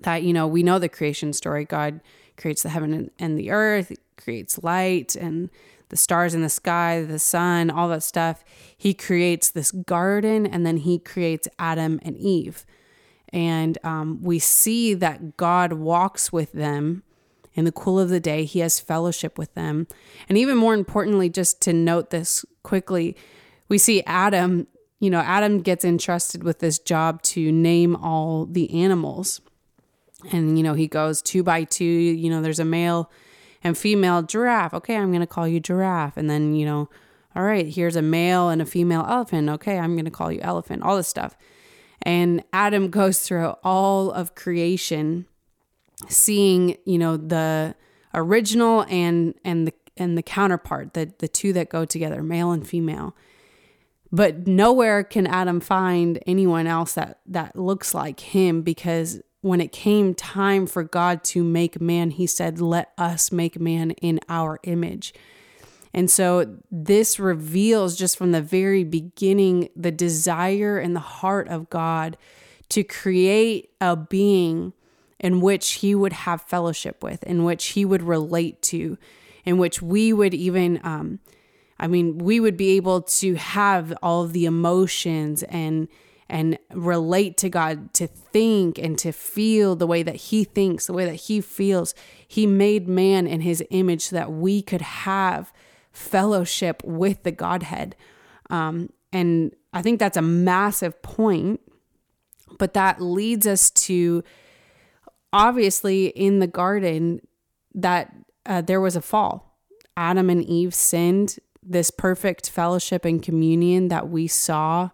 that, 0.01 0.23
you 0.23 0.33
know, 0.33 0.47
we 0.47 0.63
know 0.63 0.79
the 0.79 0.89
creation 0.89 1.33
story. 1.33 1.65
God 1.65 2.01
creates 2.37 2.63
the 2.63 2.71
heaven 2.71 3.11
and 3.19 3.39
the 3.39 3.51
earth, 3.51 3.93
creates 4.17 4.63
light 4.63 5.15
and 5.15 5.51
the 5.91 5.97
stars 5.97 6.35
in 6.35 6.41
the 6.41 6.49
sky, 6.49 7.03
the 7.03 7.19
sun, 7.19 7.71
all 7.71 7.89
that 7.89 8.03
stuff. 8.03 8.43
He 8.77 8.95
creates 8.95 9.51
this 9.51 9.71
garden 9.71 10.47
and 10.47 10.65
then 10.65 10.79
he 10.79 10.99
creates 10.99 11.49
Adam 11.59 12.01
and 12.03 12.17
Eve. 12.17 12.65
And 13.33 13.79
um, 13.83 14.23
we 14.23 14.39
see 14.39 14.95
that 14.95 15.37
God 15.37 15.73
walks 15.75 16.33
with 16.33 16.53
them 16.53 17.03
in 17.55 17.65
the 17.65 17.73
cool 17.73 17.99
of 17.99 18.09
the 18.09 18.21
day. 18.21 18.45
He 18.45 18.61
has 18.61 18.81
fellowship 18.81 19.39
with 19.39 19.55
them. 19.55 19.87
And 20.29 20.37
even 20.39 20.57
more 20.57 20.75
importantly, 20.75 21.29
just 21.29 21.61
to 21.63 21.73
note 21.73 22.11
this 22.11 22.45
quickly, 22.63 23.17
we 23.69 23.79
see 23.79 24.03
Adam, 24.05 24.67
you 25.01 25.11
know, 25.11 25.21
Adam 25.21 25.61
gets 25.61 25.85
entrusted 25.85 26.43
with 26.43 26.59
this 26.59 26.79
job 26.79 27.23
to 27.23 27.51
name 27.51 27.97
all 27.97 28.47
the 28.47 28.73
animals. 28.83 29.41
And, 30.31 30.57
you 30.57 30.63
know, 30.63 30.75
he 30.75 30.87
goes 30.87 31.21
two 31.21 31.43
by 31.43 31.65
two, 31.65 31.85
you 31.85 32.31
know, 32.31 32.43
there's 32.43 32.61
a 32.61 32.65
male 32.65 33.11
and 33.65 33.77
female 33.77 34.23
giraffe. 34.23 34.75
Okay, 34.75 34.97
I'm 34.97 35.11
going 35.11 35.21
to 35.21 35.27
call 35.27 35.49
you 35.49 35.59
giraffe. 35.59 36.17
And 36.17 36.29
then, 36.29 36.55
you 36.55 36.67
know, 36.67 36.89
all 37.35 37.43
right, 37.43 37.67
here's 37.67 37.97
a 37.97 38.03
male 38.03 38.51
and 38.51 38.61
a 38.61 38.67
female 38.67 39.05
elephant. 39.09 39.49
Okay, 39.49 39.79
I'm 39.79 39.95
going 39.95 40.05
to 40.05 40.11
call 40.11 40.31
you 40.31 40.41
elephant, 40.43 40.83
all 40.83 40.97
this 40.97 41.09
stuff. 41.09 41.37
And 42.03 42.43
Adam 42.53 42.91
goes 42.91 43.21
through 43.21 43.55
all 43.63 44.11
of 44.11 44.35
creation, 44.35 45.27
seeing, 46.09 46.77
you 46.85 46.99
know, 46.99 47.17
the 47.17 47.75
original 48.15 48.85
and 48.89 49.35
and 49.45 49.67
the 49.67 49.73
and 49.97 50.19
the 50.19 50.23
counterpart, 50.23 50.95
the 50.95 51.13
the 51.19 51.29
two 51.29 51.53
that 51.53 51.69
go 51.69 51.85
together, 51.85 52.23
male 52.23 52.51
and 52.53 52.67
female. 52.67 53.15
But 54.11 54.47
nowhere 54.47 55.05
can 55.05 55.27
Adam 55.27 55.61
find 55.61 56.19
anyone 56.27 56.67
else 56.67 56.95
that 56.95 57.21
that 57.27 57.57
looks 57.57 57.95
like 57.95 58.21
him 58.21 58.63
because 58.63 59.23
when 59.43 59.61
it 59.61 59.73
came 59.73 60.15
time 60.15 60.67
for 60.67 60.85
God 60.85 61.23
to 61.25 61.43
make 61.43 61.81
man, 61.81 62.11
he 62.11 62.27
said, 62.27 62.61
Let 62.61 62.93
us 62.97 63.31
make 63.31 63.61
man 63.61 63.91
in 63.93 64.21
our 64.29 64.59
image. 64.63 65.13
And 65.95 66.11
so 66.11 66.57
this 66.71 67.19
reveals 67.19 67.97
just 67.97 68.17
from 68.17 68.33
the 68.33 68.41
very 68.41 68.85
beginning 68.85 69.69
the 69.77 69.91
desire 69.91 70.79
and 70.79 70.97
the 70.97 71.01
heart 71.01 71.49
of 71.49 71.69
God 71.69 72.17
to 72.71 72.83
create 72.83 73.71
a 73.81 73.97
being 73.97 74.73
in 75.21 75.41
which 75.41 75.73
he 75.75 75.95
would 75.95 76.13
have 76.13 76.43
fellowship 76.43 77.03
with, 77.03 77.23
in 77.25 77.45
which 77.45 77.67
he 77.69 77.85
would 77.85 78.03
relate 78.03 78.61
to, 78.63 78.97
in 79.45 79.59
which 79.59 79.83
we 79.83 80.13
would 80.13 80.35
even, 80.35 80.81
um, 80.83 81.21
I 81.79 81.87
mean, 81.87 82.19
we 82.19 82.41
would 82.41 82.57
be 82.57 82.71
able 82.77 83.03
to 83.03 83.35
have 83.35 83.93
all 84.03 84.27
the 84.27 84.47
emotions 84.47 85.43
and 85.45 85.89
and 86.29 86.59
relate 86.73 87.37
to 87.37 87.51
God, 87.51 87.93
to 87.93 88.07
think 88.07 88.79
and 88.79 88.99
to 89.01 89.13
feel 89.13 89.77
the 89.77 89.87
way 89.87 90.03
that 90.03 90.17
He 90.17 90.45
thinks, 90.45 90.87
the 90.87 90.95
way 90.95 91.05
that 91.05 91.17
He 91.17 91.43
feels. 91.43 91.95
He 92.27 92.47
made 92.47 92.89
man 92.89 93.27
in 93.27 93.43
His 93.43 93.63
image 93.69 94.07
so 94.07 94.17
that 94.17 94.33
we 94.33 94.63
could 94.63 94.81
have 94.81 95.53
fellowship 95.93 96.83
with 96.85 97.23
the 97.23 97.33
Godhead. 97.33 97.97
Um, 98.51 98.91
and 99.13 99.55
I 99.73 99.83
think 99.83 99.99
that's 99.99 100.17
a 100.17 100.23
massive 100.23 101.01
point, 101.03 101.61
but 102.59 102.75
that 102.75 103.01
leads 103.01 103.47
us 103.47 103.71
to 103.71 104.23
obviously 105.33 106.07
in 106.07 106.39
the 106.39 106.47
garden 106.47 107.21
that 107.75 108.15
uh, 108.45 108.61
there 108.61 108.81
was 108.81 108.97
a 108.97 109.03
fall. 109.03 109.59
Adam 109.97 110.31
and 110.31 110.45
Eve 110.45 110.75
sinned. 110.75 111.39
This 111.63 111.91
perfect 111.91 112.51
fellowship 112.51 113.05
and 113.05 113.23
communion 113.23 113.89
that 113.89 114.09
we 114.09 114.27
saw 114.27 114.91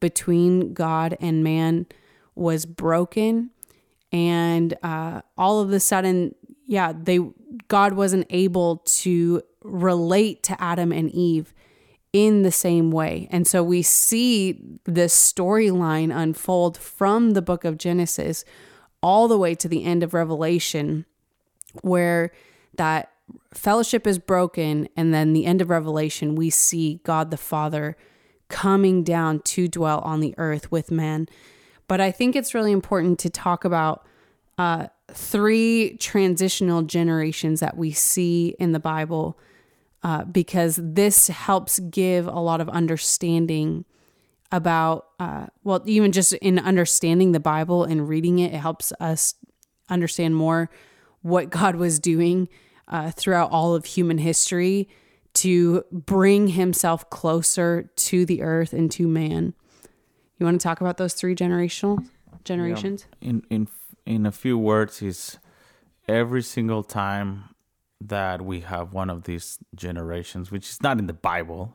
between 0.00 0.74
God 0.74 1.16
and 1.20 1.42
man 1.42 1.86
was 2.34 2.66
broken. 2.66 3.50
And 4.12 4.76
uh, 4.82 5.22
all 5.38 5.60
of 5.60 5.72
a 5.72 5.80
sudden, 5.80 6.34
yeah, 6.66 6.92
they 6.92 7.20
God 7.68 7.94
wasn't 7.94 8.26
able 8.30 8.78
to 8.78 9.42
relate 9.62 10.42
to 10.44 10.62
Adam 10.62 10.92
and 10.92 11.10
Eve 11.10 11.54
in 12.12 12.42
the 12.42 12.50
same 12.50 12.90
way. 12.90 13.28
And 13.30 13.46
so 13.46 13.62
we 13.62 13.82
see 13.82 14.60
this 14.84 15.14
storyline 15.14 16.14
unfold 16.14 16.76
from 16.76 17.32
the 17.32 17.42
book 17.42 17.64
of 17.64 17.78
Genesis 17.78 18.44
all 19.02 19.28
the 19.28 19.38
way 19.38 19.54
to 19.54 19.68
the 19.68 19.84
end 19.84 20.02
of 20.02 20.12
Revelation, 20.12 21.06
where 21.82 22.32
that 22.74 23.12
fellowship 23.54 24.06
is 24.06 24.18
broken. 24.18 24.88
And 24.96 25.14
then 25.14 25.32
the 25.32 25.46
end 25.46 25.62
of 25.62 25.70
Revelation, 25.70 26.34
we 26.34 26.50
see 26.50 27.00
God 27.04 27.30
the 27.30 27.36
Father 27.36 27.96
coming 28.48 29.04
down 29.04 29.40
to 29.40 29.68
dwell 29.68 30.00
on 30.00 30.20
the 30.20 30.34
earth 30.36 30.72
with 30.72 30.90
man. 30.90 31.28
But 31.86 32.00
I 32.00 32.10
think 32.10 32.34
it's 32.34 32.54
really 32.54 32.72
important 32.72 33.18
to 33.20 33.30
talk 33.30 33.64
about 33.64 34.04
uh, 34.58 34.88
three 35.12 35.96
transitional 35.98 36.82
generations 36.82 37.60
that 37.60 37.76
we 37.76 37.92
see 37.92 38.54
in 38.58 38.72
the 38.72 38.80
Bible 38.80 39.38
uh, 40.02 40.24
because 40.24 40.78
this 40.82 41.28
helps 41.28 41.78
give 41.78 42.26
a 42.26 42.38
lot 42.40 42.60
of 42.60 42.68
understanding 42.68 43.84
about, 44.52 45.06
uh, 45.18 45.46
well, 45.62 45.82
even 45.84 46.12
just 46.12 46.32
in 46.34 46.58
understanding 46.58 47.32
the 47.32 47.40
Bible 47.40 47.84
and 47.84 48.08
reading 48.08 48.38
it, 48.38 48.52
it 48.52 48.58
helps 48.58 48.92
us 49.00 49.34
understand 49.88 50.36
more 50.36 50.70
what 51.22 51.50
God 51.50 51.76
was 51.76 51.98
doing 51.98 52.48
uh, 52.88 53.10
throughout 53.10 53.50
all 53.50 53.74
of 53.74 53.84
human 53.84 54.18
history 54.18 54.88
to 55.32 55.84
bring 55.92 56.48
himself 56.48 57.08
closer 57.10 57.90
to 57.94 58.26
the 58.26 58.42
earth 58.42 58.72
and 58.72 58.90
to 58.92 59.06
man. 59.06 59.54
You 60.38 60.46
want 60.46 60.60
to 60.60 60.64
talk 60.64 60.80
about 60.80 60.96
those 60.96 61.14
three 61.14 61.34
generational 61.34 62.04
generations? 62.44 63.06
Yeah. 63.20 63.28
In 63.28 63.42
in 63.50 63.68
in 64.06 64.26
a 64.26 64.32
few 64.32 64.58
words 64.58 65.02
is 65.02 65.38
every 66.08 66.42
single 66.42 66.82
time 66.82 67.49
that 68.00 68.42
we 68.42 68.60
have 68.60 68.92
one 68.92 69.10
of 69.10 69.24
these 69.24 69.58
generations, 69.74 70.50
which 70.50 70.68
is 70.68 70.82
not 70.82 70.98
in 70.98 71.06
the 71.06 71.12
Bible, 71.12 71.74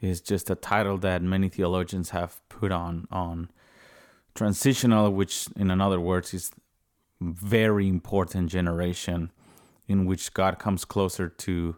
is 0.00 0.20
just 0.20 0.50
a 0.50 0.54
title 0.54 0.98
that 0.98 1.22
many 1.22 1.48
theologians 1.48 2.10
have 2.10 2.46
put 2.48 2.70
on 2.70 3.06
on 3.10 3.50
transitional, 4.34 5.10
which 5.10 5.48
in 5.56 5.70
other 5.80 6.00
words 6.00 6.34
is 6.34 6.50
very 7.20 7.88
important 7.88 8.50
generation 8.50 9.30
in 9.88 10.04
which 10.04 10.34
God 10.34 10.58
comes 10.58 10.84
closer 10.84 11.28
to 11.28 11.76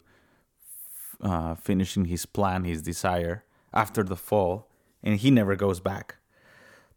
uh, 1.20 1.54
finishing 1.54 2.06
his 2.06 2.26
plan, 2.26 2.64
his 2.64 2.82
desire 2.82 3.44
after 3.73 4.02
the 4.02 4.16
fall, 4.16 4.68
and 5.02 5.16
he 5.16 5.30
never 5.30 5.54
goes 5.56 5.80
back. 5.80 6.16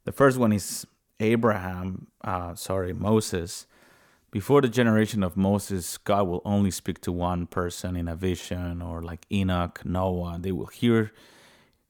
The 0.06 0.12
first 0.12 0.38
one 0.38 0.52
is 0.52 0.88
Abraham, 1.20 2.08
uh, 2.24 2.56
sorry, 2.56 2.94
Moses. 2.94 3.68
Before 4.32 4.62
the 4.62 4.70
generation 4.70 5.24
of 5.24 5.36
Moses, 5.36 5.98
God 5.98 6.26
will 6.28 6.42
only 6.46 6.72
speak 6.72 7.02
to 7.02 7.12
one 7.12 7.48
person 7.48 7.98
in 7.98 8.08
a 8.08 8.16
vision, 8.16 8.82
or 8.82 9.02
like 9.02 9.26
Enoch, 9.30 9.82
Noah. 9.84 10.38
They 10.40 10.54
will 10.54 10.68
hear 10.68 11.12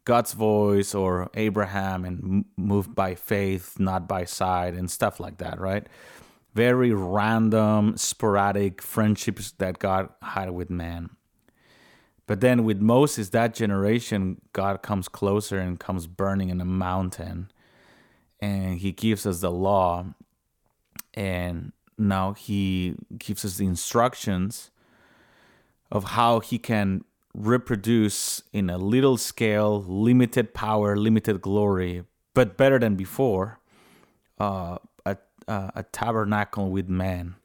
God's 0.05 0.33
voice, 0.33 0.95
or 0.95 1.29
Abraham, 1.35 2.03
and 2.03 2.45
move 2.57 2.95
by 2.95 3.13
faith, 3.13 3.79
not 3.79 4.07
by 4.07 4.25
sight, 4.25 4.73
and 4.73 4.89
stuff 4.89 5.19
like 5.19 5.37
that, 5.37 5.59
right? 5.59 5.85
Very 6.55 6.91
random, 6.91 7.95
sporadic 7.95 8.81
friendships 8.81 9.51
that 9.59 9.77
God 9.77 10.09
had 10.23 10.49
with 10.49 10.71
man. 10.71 11.11
But 12.25 12.41
then 12.41 12.63
with 12.63 12.81
Moses, 12.81 13.29
that 13.29 13.53
generation, 13.53 14.41
God 14.51 14.81
comes 14.81 15.07
closer 15.07 15.59
and 15.59 15.79
comes 15.79 16.07
burning 16.07 16.49
in 16.49 16.59
a 16.59 16.65
mountain, 16.65 17.51
and 18.39 18.79
He 18.79 18.91
gives 18.91 19.27
us 19.27 19.41
the 19.41 19.51
law, 19.51 20.05
and 21.13 21.71
now 22.01 22.33
he 22.33 22.95
gives 23.17 23.45
us 23.45 23.57
the 23.57 23.65
instructions 23.65 24.71
of 25.91 26.03
how 26.03 26.39
he 26.39 26.57
can 26.57 27.03
reproduce 27.33 28.43
in 28.51 28.69
a 28.69 28.77
little 28.77 29.17
scale, 29.17 29.81
limited 29.83 30.53
power, 30.53 30.97
limited 30.97 31.41
glory, 31.41 32.03
but 32.33 32.57
better 32.57 32.79
than 32.79 32.95
before, 32.95 33.59
uh, 34.39 34.77
a, 35.05 35.17
a 35.75 35.83
tabernacle 35.91 36.69
with 36.69 36.87
man 36.87 37.35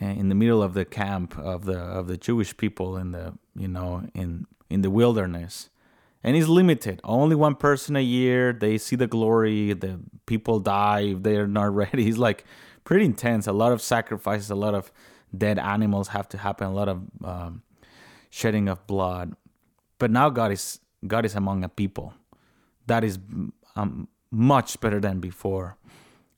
in 0.00 0.28
the 0.28 0.34
middle 0.34 0.62
of 0.62 0.74
the 0.74 0.84
camp 0.84 1.38
of 1.38 1.64
the 1.64 1.78
of 1.78 2.08
the 2.08 2.16
Jewish 2.16 2.56
people 2.56 2.96
in 2.96 3.12
the 3.12 3.34
you 3.54 3.68
know 3.68 4.08
in 4.14 4.46
in 4.68 4.82
the 4.82 4.90
wilderness. 4.90 5.70
And 6.26 6.34
he's 6.34 6.48
limited. 6.48 7.02
Only 7.04 7.36
one 7.36 7.54
person 7.54 7.96
a 7.96 8.00
year. 8.00 8.54
They 8.54 8.78
see 8.78 8.96
the 8.96 9.06
glory. 9.06 9.74
The 9.74 10.00
people 10.24 10.58
die 10.58 11.00
if 11.00 11.22
they're 11.22 11.46
not 11.46 11.74
ready. 11.82 12.02
He's 12.02 12.16
like, 12.16 12.44
pretty 12.84 13.04
intense. 13.04 13.46
A 13.46 13.52
lot 13.52 13.72
of 13.72 13.80
sacrifices, 13.82 14.50
a 14.50 14.54
lot 14.54 14.74
of 14.74 14.92
dead 15.36 15.58
animals 15.58 16.08
have 16.08 16.28
to 16.28 16.38
happen, 16.38 16.66
a 16.66 16.72
lot 16.72 16.88
of 16.88 17.02
um, 17.24 17.62
shedding 18.30 18.68
of 18.68 18.86
blood. 18.86 19.34
But 19.98 20.10
now 20.10 20.30
God 20.30 20.52
is 20.52 20.80
God 21.06 21.24
is 21.24 21.34
among 21.34 21.64
a 21.64 21.68
people. 21.68 22.14
That 22.86 23.04
is 23.04 23.18
um, 23.76 24.08
much 24.30 24.80
better 24.80 25.00
than 25.00 25.20
before, 25.20 25.76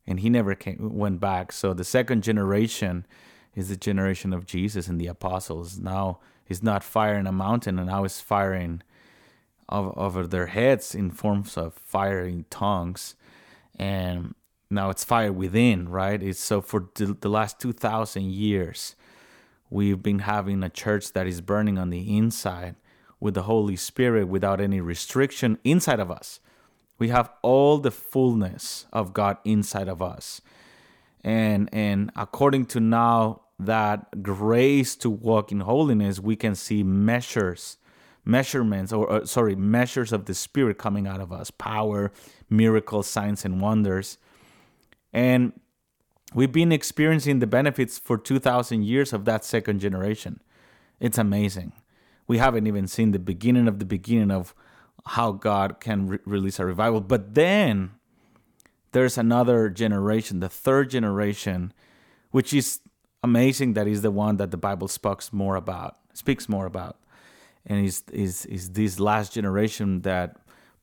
and 0.06 0.20
He 0.20 0.30
never 0.30 0.54
came, 0.54 0.96
went 0.96 1.20
back. 1.20 1.52
So 1.52 1.74
the 1.74 1.84
second 1.84 2.22
generation 2.22 3.06
is 3.54 3.68
the 3.68 3.76
generation 3.76 4.32
of 4.32 4.46
Jesus 4.46 4.88
and 4.88 5.00
the 5.00 5.06
apostles. 5.06 5.78
Now 5.78 6.20
He's 6.44 6.62
not 6.62 6.84
firing 6.84 7.26
a 7.26 7.32
mountain, 7.32 7.78
and 7.78 7.88
now 7.88 8.02
He's 8.02 8.20
firing 8.20 8.82
over 9.68 10.28
their 10.28 10.46
heads 10.46 10.94
in 10.94 11.10
forms 11.10 11.56
of 11.56 11.74
firing 11.74 12.44
tongues, 12.50 13.16
and 13.76 14.34
now 14.70 14.90
it's 14.90 15.04
fire 15.04 15.32
within, 15.32 15.88
right? 15.88 16.22
It's 16.22 16.40
so 16.40 16.60
for 16.60 16.88
the 16.94 17.28
last 17.28 17.60
2000 17.60 18.24
years 18.24 18.96
we've 19.70 20.02
been 20.02 20.20
having 20.20 20.62
a 20.62 20.68
church 20.68 21.12
that 21.12 21.26
is 21.26 21.40
burning 21.40 21.78
on 21.78 21.90
the 21.90 22.16
inside 22.16 22.76
with 23.20 23.34
the 23.34 23.42
Holy 23.42 23.76
Spirit 23.76 24.28
without 24.28 24.60
any 24.60 24.80
restriction 24.80 25.58
inside 25.64 26.00
of 26.00 26.10
us. 26.10 26.40
We 26.98 27.08
have 27.08 27.30
all 27.42 27.78
the 27.78 27.90
fullness 27.90 28.86
of 28.92 29.12
God 29.12 29.38
inside 29.44 29.88
of 29.88 30.02
us. 30.02 30.40
And 31.22 31.68
and 31.72 32.10
according 32.16 32.66
to 32.66 32.80
now 32.80 33.42
that 33.58 34.22
grace 34.22 34.96
to 34.96 35.10
walk 35.10 35.50
in 35.50 35.60
holiness, 35.60 36.20
we 36.20 36.36
can 36.36 36.54
see 36.54 36.82
measures 36.82 37.78
measurements 38.24 38.92
or, 38.92 39.06
or 39.06 39.24
sorry, 39.24 39.54
measures 39.54 40.12
of 40.12 40.24
the 40.24 40.34
spirit 40.34 40.78
coming 40.78 41.06
out 41.06 41.20
of 41.20 41.32
us, 41.32 41.50
power, 41.50 42.12
miracles, 42.50 43.06
signs 43.06 43.44
and 43.44 43.60
wonders 43.60 44.18
and 45.16 45.58
we've 46.34 46.52
been 46.52 46.72
experiencing 46.72 47.38
the 47.38 47.46
benefits 47.46 47.98
for 47.98 48.18
2,000 48.18 48.82
years 48.82 49.14
of 49.14 49.24
that 49.24 49.46
second 49.46 49.80
generation. 49.80 50.40
It's 51.00 51.16
amazing. 51.16 51.72
We 52.26 52.36
haven't 52.36 52.66
even 52.66 52.86
seen 52.86 53.12
the 53.12 53.18
beginning 53.18 53.66
of 53.66 53.78
the 53.78 53.86
beginning 53.86 54.30
of 54.30 54.54
how 55.06 55.32
God 55.32 55.80
can 55.80 56.06
re- 56.06 56.18
release 56.26 56.58
a 56.58 56.66
revival. 56.66 57.00
But 57.00 57.34
then 57.34 57.92
there's 58.92 59.16
another 59.16 59.70
generation, 59.70 60.40
the 60.40 60.50
third 60.50 60.90
generation, 60.90 61.72
which 62.30 62.52
is 62.52 62.80
amazing 63.22 63.72
that 63.72 63.86
is 63.86 64.02
the 64.02 64.10
one 64.10 64.36
that 64.36 64.50
the 64.50 64.58
Bible 64.58 64.86
speaks 64.86 65.32
more 65.32 65.56
about, 65.56 65.96
speaks 66.12 66.46
more 66.46 66.66
about. 66.66 66.98
And 67.64 67.86
is 67.86 68.02
is 68.12 68.44
is 68.46 68.72
this 68.72 69.00
last 69.00 69.32
generation 69.32 70.02
that 70.02 70.36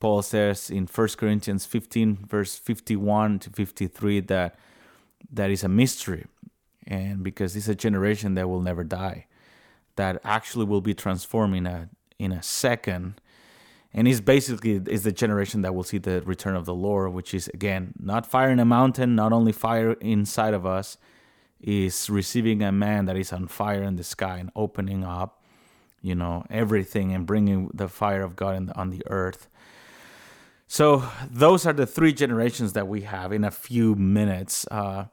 Paul 0.03 0.21
says 0.21 0.69
in 0.69 0.85
1 0.85 1.07
Corinthians 1.15 1.65
15, 1.65 2.25
verse 2.27 2.57
51 2.57 3.39
to 3.39 3.49
53, 3.49 4.19
that 4.19 4.53
that 5.31 5.49
is 5.49 5.63
a 5.63 5.69
mystery. 5.69 6.25
And 6.85 7.23
because 7.23 7.55
it's 7.55 7.69
a 7.69 7.73
generation 7.73 8.33
that 8.33 8.49
will 8.49 8.59
never 8.59 8.83
die, 8.83 9.27
that 9.95 10.19
actually 10.25 10.65
will 10.65 10.81
be 10.81 10.93
transformed 10.93 11.55
in 11.55 11.65
a 11.65 11.89
in 12.19 12.33
a 12.33 12.43
second. 12.43 13.21
And 13.93 14.05
it's 14.05 14.19
basically 14.19 14.81
is 14.87 15.03
the 15.03 15.13
generation 15.13 15.61
that 15.61 15.73
will 15.73 15.85
see 15.85 15.99
the 15.99 16.21
return 16.23 16.57
of 16.57 16.65
the 16.65 16.75
Lord, 16.75 17.13
which 17.13 17.33
is 17.33 17.47
again 17.53 17.93
not 17.97 18.25
fire 18.25 18.49
in 18.49 18.59
a 18.59 18.65
mountain, 18.65 19.15
not 19.15 19.31
only 19.31 19.53
fire 19.53 19.93
inside 20.01 20.53
of 20.53 20.65
us, 20.65 20.97
is 21.61 22.09
receiving 22.09 22.61
a 22.61 22.73
man 22.73 23.05
that 23.05 23.15
is 23.15 23.31
on 23.31 23.47
fire 23.47 23.83
in 23.83 23.95
the 23.95 24.03
sky 24.03 24.35
and 24.39 24.51
opening 24.53 25.05
up, 25.05 25.41
you 26.01 26.13
know, 26.13 26.45
everything 26.49 27.13
and 27.13 27.25
bringing 27.25 27.69
the 27.73 27.87
fire 27.87 28.21
of 28.21 28.35
God 28.35 28.67
the, 28.67 28.75
on 28.75 28.89
the 28.89 29.01
earth. 29.07 29.47
So 30.67 31.07
those 31.29 31.65
are 31.65 31.73
the 31.73 31.85
three 31.85 32.13
generations 32.13 32.73
that 32.73 32.87
we 32.87 33.01
have 33.01 33.31
in 33.31 33.43
a 33.43 33.51
few 33.51 33.95
minutes. 33.95 34.65
Uh, 34.71 35.05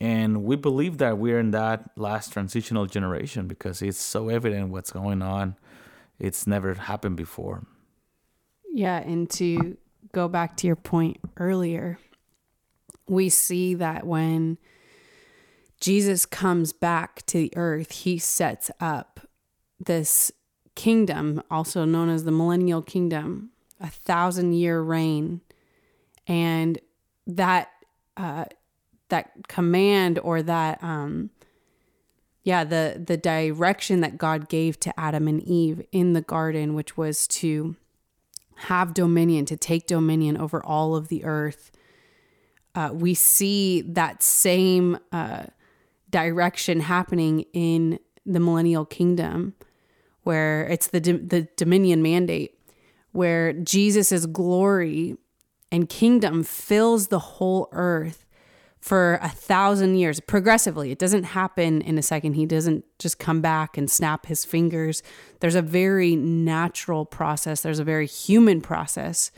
and 0.00 0.44
we 0.44 0.56
believe 0.56 0.98
that 0.98 1.18
we're 1.18 1.40
in 1.40 1.50
that 1.52 1.90
last 1.96 2.32
transitional 2.32 2.86
generation 2.86 3.48
because 3.48 3.82
it's 3.82 3.98
so 3.98 4.28
evident 4.28 4.70
what's 4.70 4.92
going 4.92 5.22
on. 5.22 5.56
It's 6.18 6.46
never 6.46 6.74
happened 6.74 7.16
before. 7.16 7.64
Yeah. 8.72 8.98
And 8.98 9.28
to 9.30 9.76
go 10.12 10.28
back 10.28 10.56
to 10.58 10.66
your 10.66 10.76
point 10.76 11.18
earlier, 11.36 11.98
we 13.08 13.28
see 13.28 13.74
that 13.74 14.06
when 14.06 14.58
Jesus 15.80 16.26
comes 16.26 16.72
back 16.72 17.24
to 17.26 17.38
the 17.38 17.52
earth, 17.56 17.92
he 17.92 18.18
sets 18.18 18.70
up 18.80 19.20
this 19.80 20.30
kingdom, 20.74 21.42
also 21.50 21.84
known 21.84 22.08
as 22.08 22.24
the 22.24 22.30
millennial 22.30 22.82
kingdom, 22.82 23.50
a 23.80 23.88
thousand 23.88 24.52
year 24.52 24.80
reign. 24.80 25.40
And 26.26 26.78
that 27.26 27.70
uh, 28.16 28.44
that 29.08 29.48
command 29.48 30.18
or 30.18 30.42
that 30.42 30.82
um, 30.82 31.30
yeah 32.42 32.64
the 32.64 33.02
the 33.04 33.16
direction 33.16 34.00
that 34.00 34.18
God 34.18 34.48
gave 34.48 34.78
to 34.80 34.98
Adam 34.98 35.28
and 35.28 35.42
Eve 35.42 35.84
in 35.92 36.12
the 36.12 36.20
garden 36.20 36.74
which 36.74 36.96
was 36.96 37.26
to 37.28 37.76
have 38.62 38.92
dominion 38.92 39.44
to 39.46 39.56
take 39.56 39.86
dominion 39.86 40.36
over 40.36 40.64
all 40.64 40.96
of 40.96 41.08
the 41.08 41.24
earth 41.24 41.70
uh, 42.74 42.90
we 42.92 43.14
see 43.14 43.80
that 43.82 44.22
same 44.22 44.98
uh, 45.12 45.44
direction 46.10 46.80
happening 46.80 47.44
in 47.52 47.98
the 48.26 48.40
millennial 48.40 48.84
kingdom 48.84 49.54
where 50.22 50.66
it's 50.66 50.88
the 50.88 51.00
the 51.00 51.48
dominion 51.56 52.02
mandate 52.02 52.57
where 53.18 53.52
Jesus' 53.52 54.26
glory 54.26 55.16
and 55.72 55.88
kingdom 55.88 56.44
fills 56.44 57.08
the 57.08 57.18
whole 57.18 57.68
earth 57.72 58.24
for 58.78 59.18
a 59.20 59.28
thousand 59.28 59.96
years 59.96 60.20
progressively. 60.20 60.92
It 60.92 61.00
doesn't 61.00 61.24
happen 61.24 61.82
in 61.82 61.98
a 61.98 62.02
second. 62.02 62.34
He 62.34 62.46
doesn't 62.46 62.84
just 63.00 63.18
come 63.18 63.40
back 63.40 63.76
and 63.76 63.90
snap 63.90 64.26
his 64.26 64.44
fingers. 64.44 65.02
There's 65.40 65.56
a 65.56 65.62
very 65.62 66.14
natural 66.14 67.04
process, 67.04 67.60
there's 67.60 67.80
a 67.80 67.84
very 67.84 68.06
human 68.06 68.60
process 68.60 69.32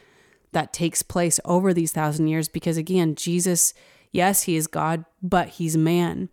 that 0.53 0.75
takes 0.75 1.03
place 1.03 1.41
over 1.47 1.73
these 1.73 1.91
thousand 1.91 2.29
years 2.29 2.51
because, 2.51 2.77
again, 2.77 3.15
Jesus, 3.15 3.73
yes, 4.13 4.43
he 4.43 4.57
is 4.57 4.67
God, 4.67 5.07
but 5.23 5.49
he's 5.49 5.79
man. 5.79 6.29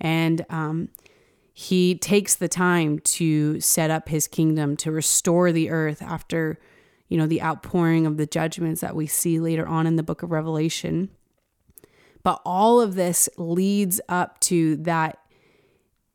And, 0.00 0.46
um, 0.48 0.90
he 1.52 1.96
takes 1.96 2.36
the 2.36 2.48
time 2.48 3.00
to 3.00 3.60
set 3.60 3.90
up 3.90 4.08
his 4.08 4.28
kingdom, 4.28 4.76
to 4.76 4.92
restore 4.92 5.50
the 5.50 5.70
earth 5.70 6.00
after 6.00 6.60
you 7.08 7.18
know, 7.18 7.26
the 7.26 7.42
outpouring 7.42 8.06
of 8.06 8.16
the 8.16 8.26
judgments 8.26 8.80
that 8.80 8.96
we 8.96 9.06
see 9.06 9.38
later 9.38 9.66
on 9.66 9.86
in 9.86 9.96
the 9.96 10.02
book 10.02 10.22
of 10.22 10.30
Revelation. 10.30 11.10
But 12.22 12.40
all 12.44 12.80
of 12.80 12.94
this 12.94 13.28
leads 13.36 14.00
up 14.08 14.40
to 14.40 14.76
that 14.76 15.18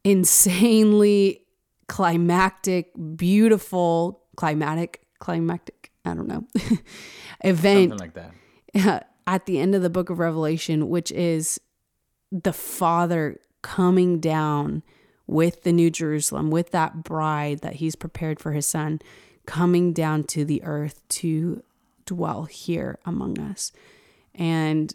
insanely 0.04 1.41
climactic, 1.88 2.91
beautiful, 3.15 4.23
climatic, 4.36 5.02
climactic, 5.19 5.91
I 6.06 6.13
don't 6.13 6.28
know, 6.28 6.45
event. 7.43 7.91
Something 7.91 7.97
like 7.97 8.13
that. 8.73 9.06
At 9.28 9.45
the 9.45 9.60
end 9.60 9.75
of 9.75 9.84
the 9.84 9.89
book 9.91 10.10
of 10.10 10.17
Revelation, 10.17 10.89
which 10.89 11.12
is 11.12 11.60
the 12.32 12.54
Father 12.54 13.39
coming 13.62 14.19
down 14.19 14.82
with 15.28 15.62
the 15.62 15.71
New 15.71 15.91
Jerusalem, 15.91 16.49
with 16.49 16.71
that 16.71 17.04
bride 17.04 17.60
that 17.60 17.75
he's 17.75 17.95
prepared 17.95 18.39
for 18.39 18.54
his 18.54 18.65
son 18.65 18.99
coming 19.49 19.93
down 19.93 20.23
to 20.23 20.45
the 20.45 20.63
earth 20.63 21.01
to 21.09 21.63
dwell 22.05 22.43
here 22.43 22.99
among 23.03 23.39
us. 23.39 23.71
And 24.35 24.93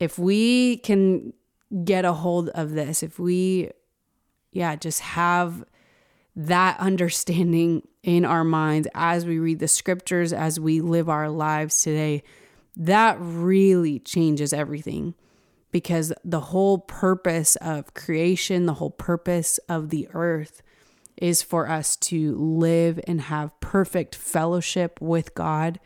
if 0.00 0.18
we 0.18 0.78
can 0.78 1.32
get 1.84 2.04
a 2.04 2.12
hold 2.12 2.48
of 2.48 2.72
this, 2.72 3.04
if 3.04 3.20
we, 3.20 3.70
yeah, 4.50 4.74
just 4.74 4.98
have 5.00 5.64
that 6.34 6.80
understanding 6.80 7.86
in 8.02 8.24
our 8.24 8.42
minds 8.42 8.88
as 8.92 9.24
we 9.24 9.38
read 9.38 9.60
the 9.60 9.68
scriptures, 9.68 10.32
as 10.32 10.58
we 10.58 10.80
live 10.80 11.08
our 11.08 11.30
lives 11.30 11.80
today, 11.80 12.24
that 12.74 13.16
really 13.20 14.00
changes 14.00 14.52
everything 14.52 15.14
because 15.70 16.12
the 16.24 16.40
whole 16.40 16.78
purpose 16.78 17.54
of 17.56 17.94
creation, 17.94 18.66
the 18.66 18.74
whole 18.74 18.90
purpose 18.90 19.58
of 19.68 19.90
the 19.90 20.08
earth 20.12 20.60
is 21.16 21.42
for 21.42 21.68
us 21.68 21.96
to 21.96 22.34
live 22.36 23.00
and 23.06 23.22
have 23.22 23.58
perfect 23.60 24.14
fellowship 24.14 25.00
with 25.00 25.34
God, 25.34 25.78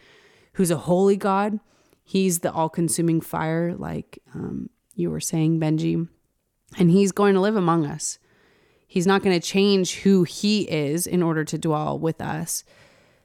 who's 0.54 0.70
a 0.70 0.78
holy 0.78 1.16
God. 1.16 1.60
He's 2.04 2.38
the 2.38 2.52
all 2.52 2.68
consuming 2.68 3.20
fire, 3.20 3.74
like 3.74 4.18
um, 4.34 4.70
you 4.94 5.10
were 5.10 5.20
saying, 5.20 5.60
Benji. 5.60 6.08
And 6.78 6.90
He's 6.90 7.12
going 7.12 7.34
to 7.34 7.40
live 7.40 7.56
among 7.56 7.86
us. 7.86 8.18
He's 8.86 9.06
not 9.06 9.22
going 9.22 9.38
to 9.38 9.46
change 9.46 9.96
who 9.96 10.24
He 10.24 10.62
is 10.62 11.06
in 11.06 11.22
order 11.22 11.44
to 11.44 11.58
dwell 11.58 11.98
with 11.98 12.20
us. 12.20 12.64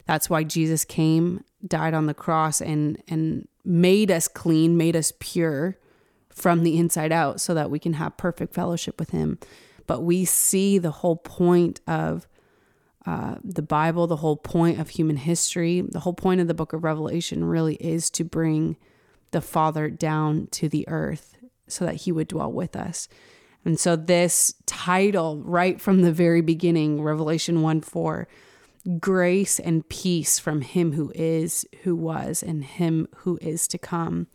That's 0.05 0.29
why 0.29 0.43
Jesus 0.43 0.83
came, 0.83 1.43
died 1.65 1.93
on 1.93 2.07
the 2.07 2.13
cross, 2.13 2.59
and, 2.59 3.01
and 3.07 3.47
made 3.63 4.11
us 4.11 4.27
clean, 4.27 4.75
made 4.75 4.95
us 4.95 5.13
pure 5.19 5.77
from 6.29 6.63
the 6.63 6.77
inside 6.77 7.11
out 7.11 7.39
so 7.39 7.53
that 7.53 7.71
we 7.71 7.79
can 7.79 7.93
have 7.93 8.17
perfect 8.17 8.53
fellowship 8.53 8.99
with 8.99 9.11
Him. 9.11 9.39
But 9.88 10.02
we 10.02 10.26
see 10.26 10.78
the 10.78 10.91
whole 10.91 11.17
point 11.17 11.82
of 11.88 12.28
uh, 13.06 13.36
the 13.43 13.62
Bible, 13.62 14.08
the 14.08 14.17
whole 14.17 14.38
point 14.38 14.80
of 14.80 14.89
human 14.89 15.17
history, 15.17 15.82
the 15.82 16.00
whole 16.00 16.13
point 16.13 16.39
of 16.39 16.48
the 16.48 16.54
book 16.54 16.72
of 16.74 16.84
Revelation 16.84 17.43
really 17.43 17.76
is 17.76 18.10
to 18.12 18.24
bring 18.24 18.78
the 19.32 19.41
Father 19.41 19.89
down 19.89 20.48
to 20.52 20.69
the 20.69 20.88
earth 20.88 21.36
so 21.67 21.86
that 21.86 21.96
he 21.96 22.12
would 22.12 22.30
dwell 22.30 22.52
with 22.52 22.76
us. 22.76 23.10
And 23.65 23.80
so, 23.80 23.96
this 23.96 24.54
title, 24.65 25.41
right 25.43 25.80
from 25.80 26.02
the 26.02 26.12
very 26.12 26.41
beginning, 26.41 27.02
Revelation 27.02 27.62
1 27.62 27.82
4, 27.82 28.28
grace 29.00 29.60
and 29.60 29.88
peace 29.88 30.38
from 30.38 30.62
him 30.62 30.93
who 30.93 31.12
is, 31.15 31.65
who 31.84 31.96
was, 31.96 32.43
and 32.43 32.63
him 32.63 33.08
who 33.17 33.39
is 33.41 33.67
to 33.69 33.78
come. 33.78 34.28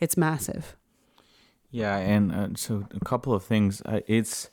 It's 0.00 0.16
massive. 0.16 0.76
Yeah, 1.70 1.98
and 1.98 2.32
uh, 2.32 2.48
so 2.56 2.86
a 2.94 3.04
couple 3.04 3.34
of 3.34 3.44
things. 3.44 3.82
Uh, 3.84 4.00
it's 4.06 4.48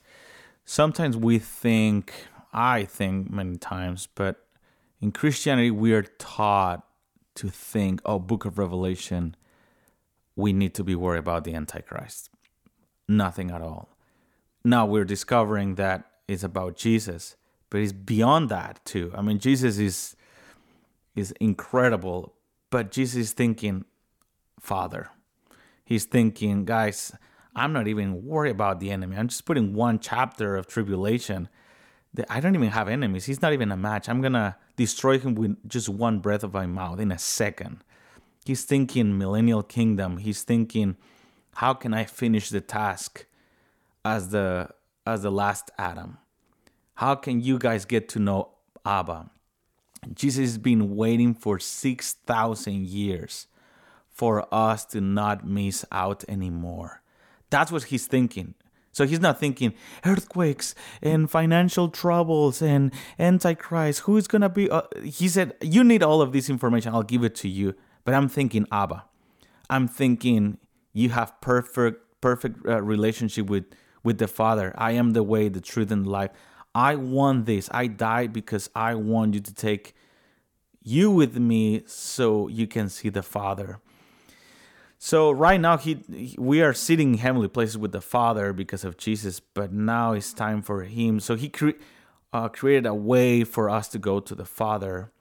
sometimes 0.65 1.15
we 1.15 1.39
think, 1.39 2.27
I 2.51 2.83
think 2.83 3.31
many 3.31 3.57
times, 3.57 4.07
but 4.13 4.45
in 4.99 5.11
Christianity, 5.11 5.71
we 5.71 5.93
are 5.93 6.03
taught 6.03 6.85
to 7.35 7.49
think, 7.49 8.01
oh, 8.05 8.19
book 8.19 8.45
of 8.45 8.57
Revelation, 8.57 9.35
we 10.35 10.51
need 10.51 10.73
to 10.73 10.83
be 10.83 10.95
worried 10.95 11.19
about 11.19 11.43
the 11.43 11.53
Antichrist. 11.53 12.29
Nothing 13.07 13.51
at 13.51 13.61
all. 13.61 13.89
Now 14.63 14.85
we're 14.85 15.05
discovering 15.05 15.75
that 15.75 16.05
it's 16.27 16.43
about 16.43 16.75
Jesus, 16.75 17.35
but 17.69 17.81
it's 17.81 17.93
beyond 17.93 18.49
that 18.49 18.83
too. 18.83 19.13
I 19.15 19.21
mean, 19.21 19.39
Jesus 19.39 19.77
is 19.77 20.15
is 21.15 21.31
incredible, 21.39 22.33
but 22.69 22.91
Jesus 22.91 23.15
is 23.15 23.31
thinking, 23.33 23.85
Father. 24.59 25.11
He's 25.85 26.05
thinking, 26.05 26.65
guys, 26.65 27.13
I'm 27.55 27.71
not 27.73 27.87
even 27.87 28.25
worried 28.25 28.51
about 28.51 28.79
the 28.79 28.91
enemy. 28.91 29.15
I'm 29.15 29.27
just 29.27 29.45
putting 29.45 29.73
one 29.73 29.99
chapter 29.99 30.57
of 30.57 30.67
tribulation. 30.67 31.47
I 32.29 32.39
don't 32.39 32.55
even 32.55 32.69
have 32.69 32.87
enemies. 32.89 33.25
He's 33.25 33.41
not 33.41 33.53
even 33.53 33.71
a 33.71 33.77
match. 33.77 34.09
I'm 34.09 34.21
gonna 34.21 34.57
destroy 34.75 35.19
him 35.19 35.35
with 35.35 35.69
just 35.69 35.89
one 35.89 36.19
breath 36.19 36.43
of 36.43 36.53
my 36.53 36.65
mouth 36.65 36.99
in 36.99 37.11
a 37.11 37.17
second. 37.17 37.83
He's 38.45 38.63
thinking 38.63 39.17
millennial 39.17 39.63
kingdom. 39.63 40.17
He's 40.17 40.43
thinking, 40.43 40.97
how 41.55 41.73
can 41.73 41.93
I 41.93 42.03
finish 42.03 42.49
the 42.49 42.61
task 42.61 43.25
as 44.03 44.29
the 44.29 44.69
as 45.07 45.23
the 45.23 45.31
last 45.31 45.71
Adam? 45.77 46.17
How 46.95 47.15
can 47.15 47.41
you 47.41 47.57
guys 47.57 47.85
get 47.85 48.07
to 48.09 48.19
know 48.19 48.49
Abba? 48.85 49.29
Jesus 50.13 50.51
has 50.51 50.57
been 50.57 50.95
waiting 50.95 51.33
for 51.33 51.59
6,000 51.59 52.87
years 52.87 53.47
for 54.09 54.47
us 54.53 54.85
to 54.85 55.01
not 55.01 55.47
miss 55.47 55.83
out 55.91 56.23
anymore. 56.29 57.01
That's 57.55 57.71
what 57.71 57.83
he's 57.83 58.05
thinking. 58.05 58.53
So 58.91 59.07
he's 59.07 59.21
not 59.21 59.39
thinking 59.39 59.73
earthquakes 60.05 60.75
and 61.01 61.31
financial 61.31 61.87
troubles 61.87 62.61
and 62.61 62.93
antichrist. 63.17 64.01
Who 64.01 64.17
is 64.17 64.27
gonna 64.27 64.49
be? 64.49 64.69
Uh, 64.69 64.81
he 65.03 65.29
said, 65.29 65.53
"You 65.61 65.85
need 65.85 66.03
all 66.03 66.21
of 66.21 66.33
this 66.33 66.49
information. 66.49 66.93
I'll 66.93 67.09
give 67.13 67.23
it 67.23 67.33
to 67.35 67.47
you." 67.47 67.73
But 68.03 68.13
I'm 68.13 68.27
thinking 68.27 68.67
Abba. 68.73 69.05
I'm 69.69 69.87
thinking 69.87 70.57
you 70.91 71.09
have 71.11 71.39
perfect, 71.39 72.19
perfect 72.19 72.67
uh, 72.67 72.81
relationship 72.81 73.45
with 73.47 73.63
with 74.03 74.17
the 74.17 74.27
Father. 74.27 74.73
I 74.77 74.91
am 74.91 75.11
the 75.11 75.23
way, 75.23 75.47
the 75.47 75.61
truth, 75.61 75.91
and 75.91 76.05
the 76.05 76.09
life. 76.09 76.31
I 76.73 76.95
want 76.95 77.45
this. 77.45 77.69
I 77.71 77.87
died 77.87 78.33
because 78.33 78.69
I 78.75 78.95
want 78.95 79.33
you 79.33 79.39
to 79.39 79.53
take 79.53 79.95
you 80.83 81.09
with 81.09 81.37
me 81.37 81.83
so 81.85 82.49
you 82.49 82.67
can 82.67 82.89
see 82.89 83.07
the 83.07 83.23
Father. 83.23 83.79
So 84.97 85.31
right 85.31 85.59
now 85.59 85.77
he 85.77 86.35
we 86.37 86.61
are 86.61 86.73
sitting 86.73 87.13
in 87.13 87.17
heavenly 87.19 87.47
places 87.47 87.77
with 87.77 87.91
the 87.91 88.01
Father 88.01 88.53
because 88.53 88.83
of 88.83 88.97
Jesus, 88.97 89.39
but 89.39 89.71
now 89.71 90.13
it's 90.13 90.33
time 90.33 90.61
for 90.61 90.83
him. 90.83 91.19
So 91.19 91.35
he 91.35 91.49
cre- 91.49 91.81
uh, 92.33 92.49
created 92.49 92.85
a 92.85 92.93
way 92.93 93.43
for 93.43 93.69
us 93.69 93.87
to 93.89 93.99
go 93.99 94.19
to 94.19 94.35
the 94.35 94.45
Father. 94.45 95.11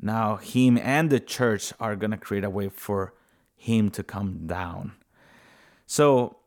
Now 0.00 0.36
him 0.36 0.78
and 0.78 1.10
the 1.10 1.20
church 1.20 1.72
are 1.78 1.96
going 1.96 2.10
to 2.10 2.16
create 2.16 2.44
a 2.44 2.50
way 2.50 2.68
for 2.68 3.14
him 3.56 3.90
to 3.90 4.02
come 4.02 4.46
down. 4.46 4.92
So 5.86 6.38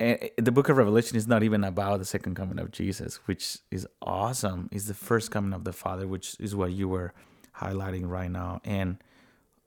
uh, 0.00 0.14
the 0.38 0.50
book 0.50 0.70
of 0.70 0.78
Revelation 0.78 1.16
is 1.16 1.28
not 1.28 1.42
even 1.42 1.62
about 1.62 1.98
the 1.98 2.06
second 2.06 2.34
coming 2.34 2.58
of 2.58 2.70
Jesus, 2.70 3.16
which 3.26 3.58
is 3.70 3.86
awesome. 4.00 4.70
It's 4.72 4.86
the 4.86 4.94
first 4.94 5.30
coming 5.30 5.52
of 5.52 5.64
the 5.64 5.74
Father, 5.74 6.08
which 6.08 6.36
is 6.40 6.56
what 6.56 6.72
you 6.72 6.88
were 6.88 7.12
highlighting 7.58 8.08
right 8.08 8.30
now. 8.30 8.60
And 8.64 8.96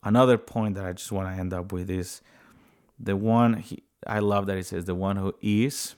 another 0.04 0.38
point 0.38 0.76
that 0.76 0.86
I 0.86 0.94
just 0.94 1.12
want 1.12 1.34
to 1.34 1.40
end 1.40 1.54
up 1.54 1.72
with 1.72 1.90
is 1.90 2.22
the 3.00 3.16
one 3.16 3.56
he, 3.56 3.84
I 4.06 4.20
love 4.20 4.46
that 4.48 4.58
he 4.58 4.64
says 4.64 4.86
the 4.86 4.96
one 4.96 5.18
who 5.18 5.36
is, 5.42 5.96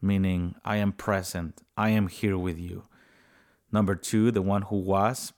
meaning 0.00 0.54
I 0.64 0.76
am 0.76 0.92
present, 0.92 1.62
I 1.76 1.90
am 1.90 2.08
here 2.08 2.36
with 2.36 2.58
you. 2.58 2.84
Number 3.72 3.94
two, 3.94 4.30
the 4.30 4.42
one 4.42 4.62
who 4.62 4.76
was. 4.76 5.32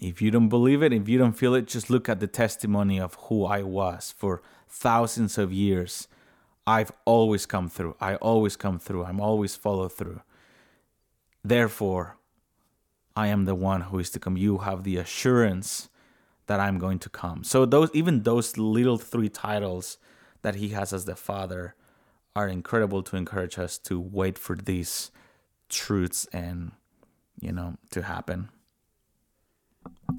If 0.00 0.20
you 0.20 0.32
don't 0.32 0.48
believe 0.48 0.82
it, 0.82 0.92
if 0.92 1.08
you 1.08 1.18
don't 1.18 1.34
feel 1.34 1.54
it, 1.54 1.68
just 1.68 1.88
look 1.88 2.08
at 2.08 2.18
the 2.18 2.26
testimony 2.26 2.98
of 2.98 3.14
who 3.14 3.44
I 3.44 3.62
was 3.62 4.12
for 4.16 4.42
thousands 4.68 5.38
of 5.38 5.52
years. 5.52 6.08
I've 6.66 6.90
always 7.04 7.46
come 7.46 7.68
through. 7.68 7.94
I 8.00 8.16
always 8.16 8.56
come 8.56 8.80
through. 8.80 9.04
I'm 9.04 9.20
always 9.20 9.54
follow 9.54 9.88
through. 9.88 10.20
Therefore, 11.44 12.16
I 13.14 13.28
am 13.28 13.44
the 13.44 13.54
one 13.54 13.82
who 13.82 13.98
is 14.00 14.10
to 14.10 14.18
come. 14.18 14.36
You 14.36 14.58
have 14.58 14.82
the 14.82 14.96
assurance 14.96 15.88
that 16.46 16.60
I'm 16.60 16.78
going 16.78 16.98
to 17.00 17.08
come. 17.08 17.44
So 17.44 17.64
those 17.64 17.90
even 17.94 18.22
those 18.22 18.56
little 18.56 18.98
three 18.98 19.28
titles 19.28 19.98
that 20.42 20.56
he 20.56 20.70
has 20.70 20.92
as 20.92 21.04
the 21.04 21.16
father 21.16 21.74
are 22.36 22.48
incredible 22.48 23.02
to 23.04 23.16
encourage 23.16 23.58
us 23.58 23.78
to 23.78 23.98
wait 23.98 24.38
for 24.38 24.56
these 24.56 25.10
truths 25.68 26.26
and 26.32 26.72
you 27.40 27.52
know 27.52 27.76
to 27.90 28.02
happen. 28.02 28.50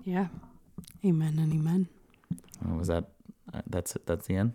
Yeah. 0.03 0.27
Amen 1.03 1.37
and 1.39 1.53
amen. 1.53 1.87
was 2.75 2.87
that 2.87 3.05
uh, 3.53 3.61
that's 3.67 3.95
it 3.95 4.05
that's 4.05 4.27
the 4.27 4.35
end? 4.35 4.53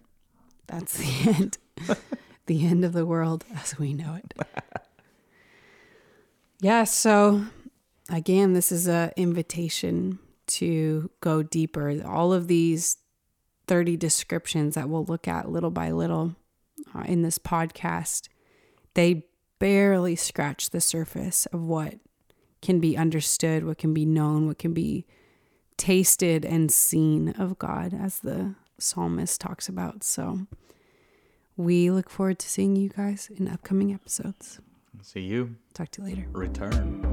That's 0.66 0.98
the 0.98 1.30
end. 1.30 1.58
the 2.46 2.66
end 2.66 2.84
of 2.84 2.92
the 2.92 3.06
world 3.06 3.44
as 3.54 3.78
we 3.78 3.92
know 3.94 4.16
it. 4.16 4.34
yeah, 6.60 6.84
so 6.84 7.44
again, 8.08 8.52
this 8.52 8.72
is 8.72 8.88
a 8.88 9.12
invitation 9.16 10.18
to 10.50 11.10
go 11.20 11.42
deeper. 11.42 12.02
All 12.06 12.32
of 12.32 12.48
these 12.48 12.98
30 13.66 13.96
descriptions 13.96 14.74
that 14.74 14.88
we'll 14.88 15.04
look 15.04 15.28
at 15.28 15.50
little 15.50 15.70
by 15.70 15.90
little 15.90 16.34
uh, 16.94 17.04
in 17.06 17.22
this 17.22 17.38
podcast, 17.38 18.28
they 18.94 19.26
barely 19.58 20.16
scratch 20.16 20.70
the 20.70 20.80
surface 20.80 21.46
of 21.46 21.62
what 21.62 21.94
can 22.62 22.80
be 22.80 22.96
understood, 22.96 23.64
what 23.64 23.78
can 23.78 23.94
be 23.94 24.04
known, 24.04 24.46
what 24.46 24.58
can 24.58 24.72
be 24.72 25.06
tasted 25.76 26.44
and 26.44 26.70
seen 26.70 27.30
of 27.30 27.58
God, 27.58 27.94
as 27.94 28.20
the 28.20 28.54
psalmist 28.78 29.40
talks 29.40 29.68
about. 29.68 30.02
So 30.04 30.46
we 31.56 31.90
look 31.90 32.10
forward 32.10 32.38
to 32.40 32.48
seeing 32.48 32.76
you 32.76 32.88
guys 32.88 33.30
in 33.34 33.48
upcoming 33.48 33.92
episodes. 33.92 34.60
See 35.02 35.20
you. 35.20 35.56
Talk 35.74 35.90
to 35.92 36.02
you 36.02 36.08
later. 36.08 36.26
Return. 36.32 37.09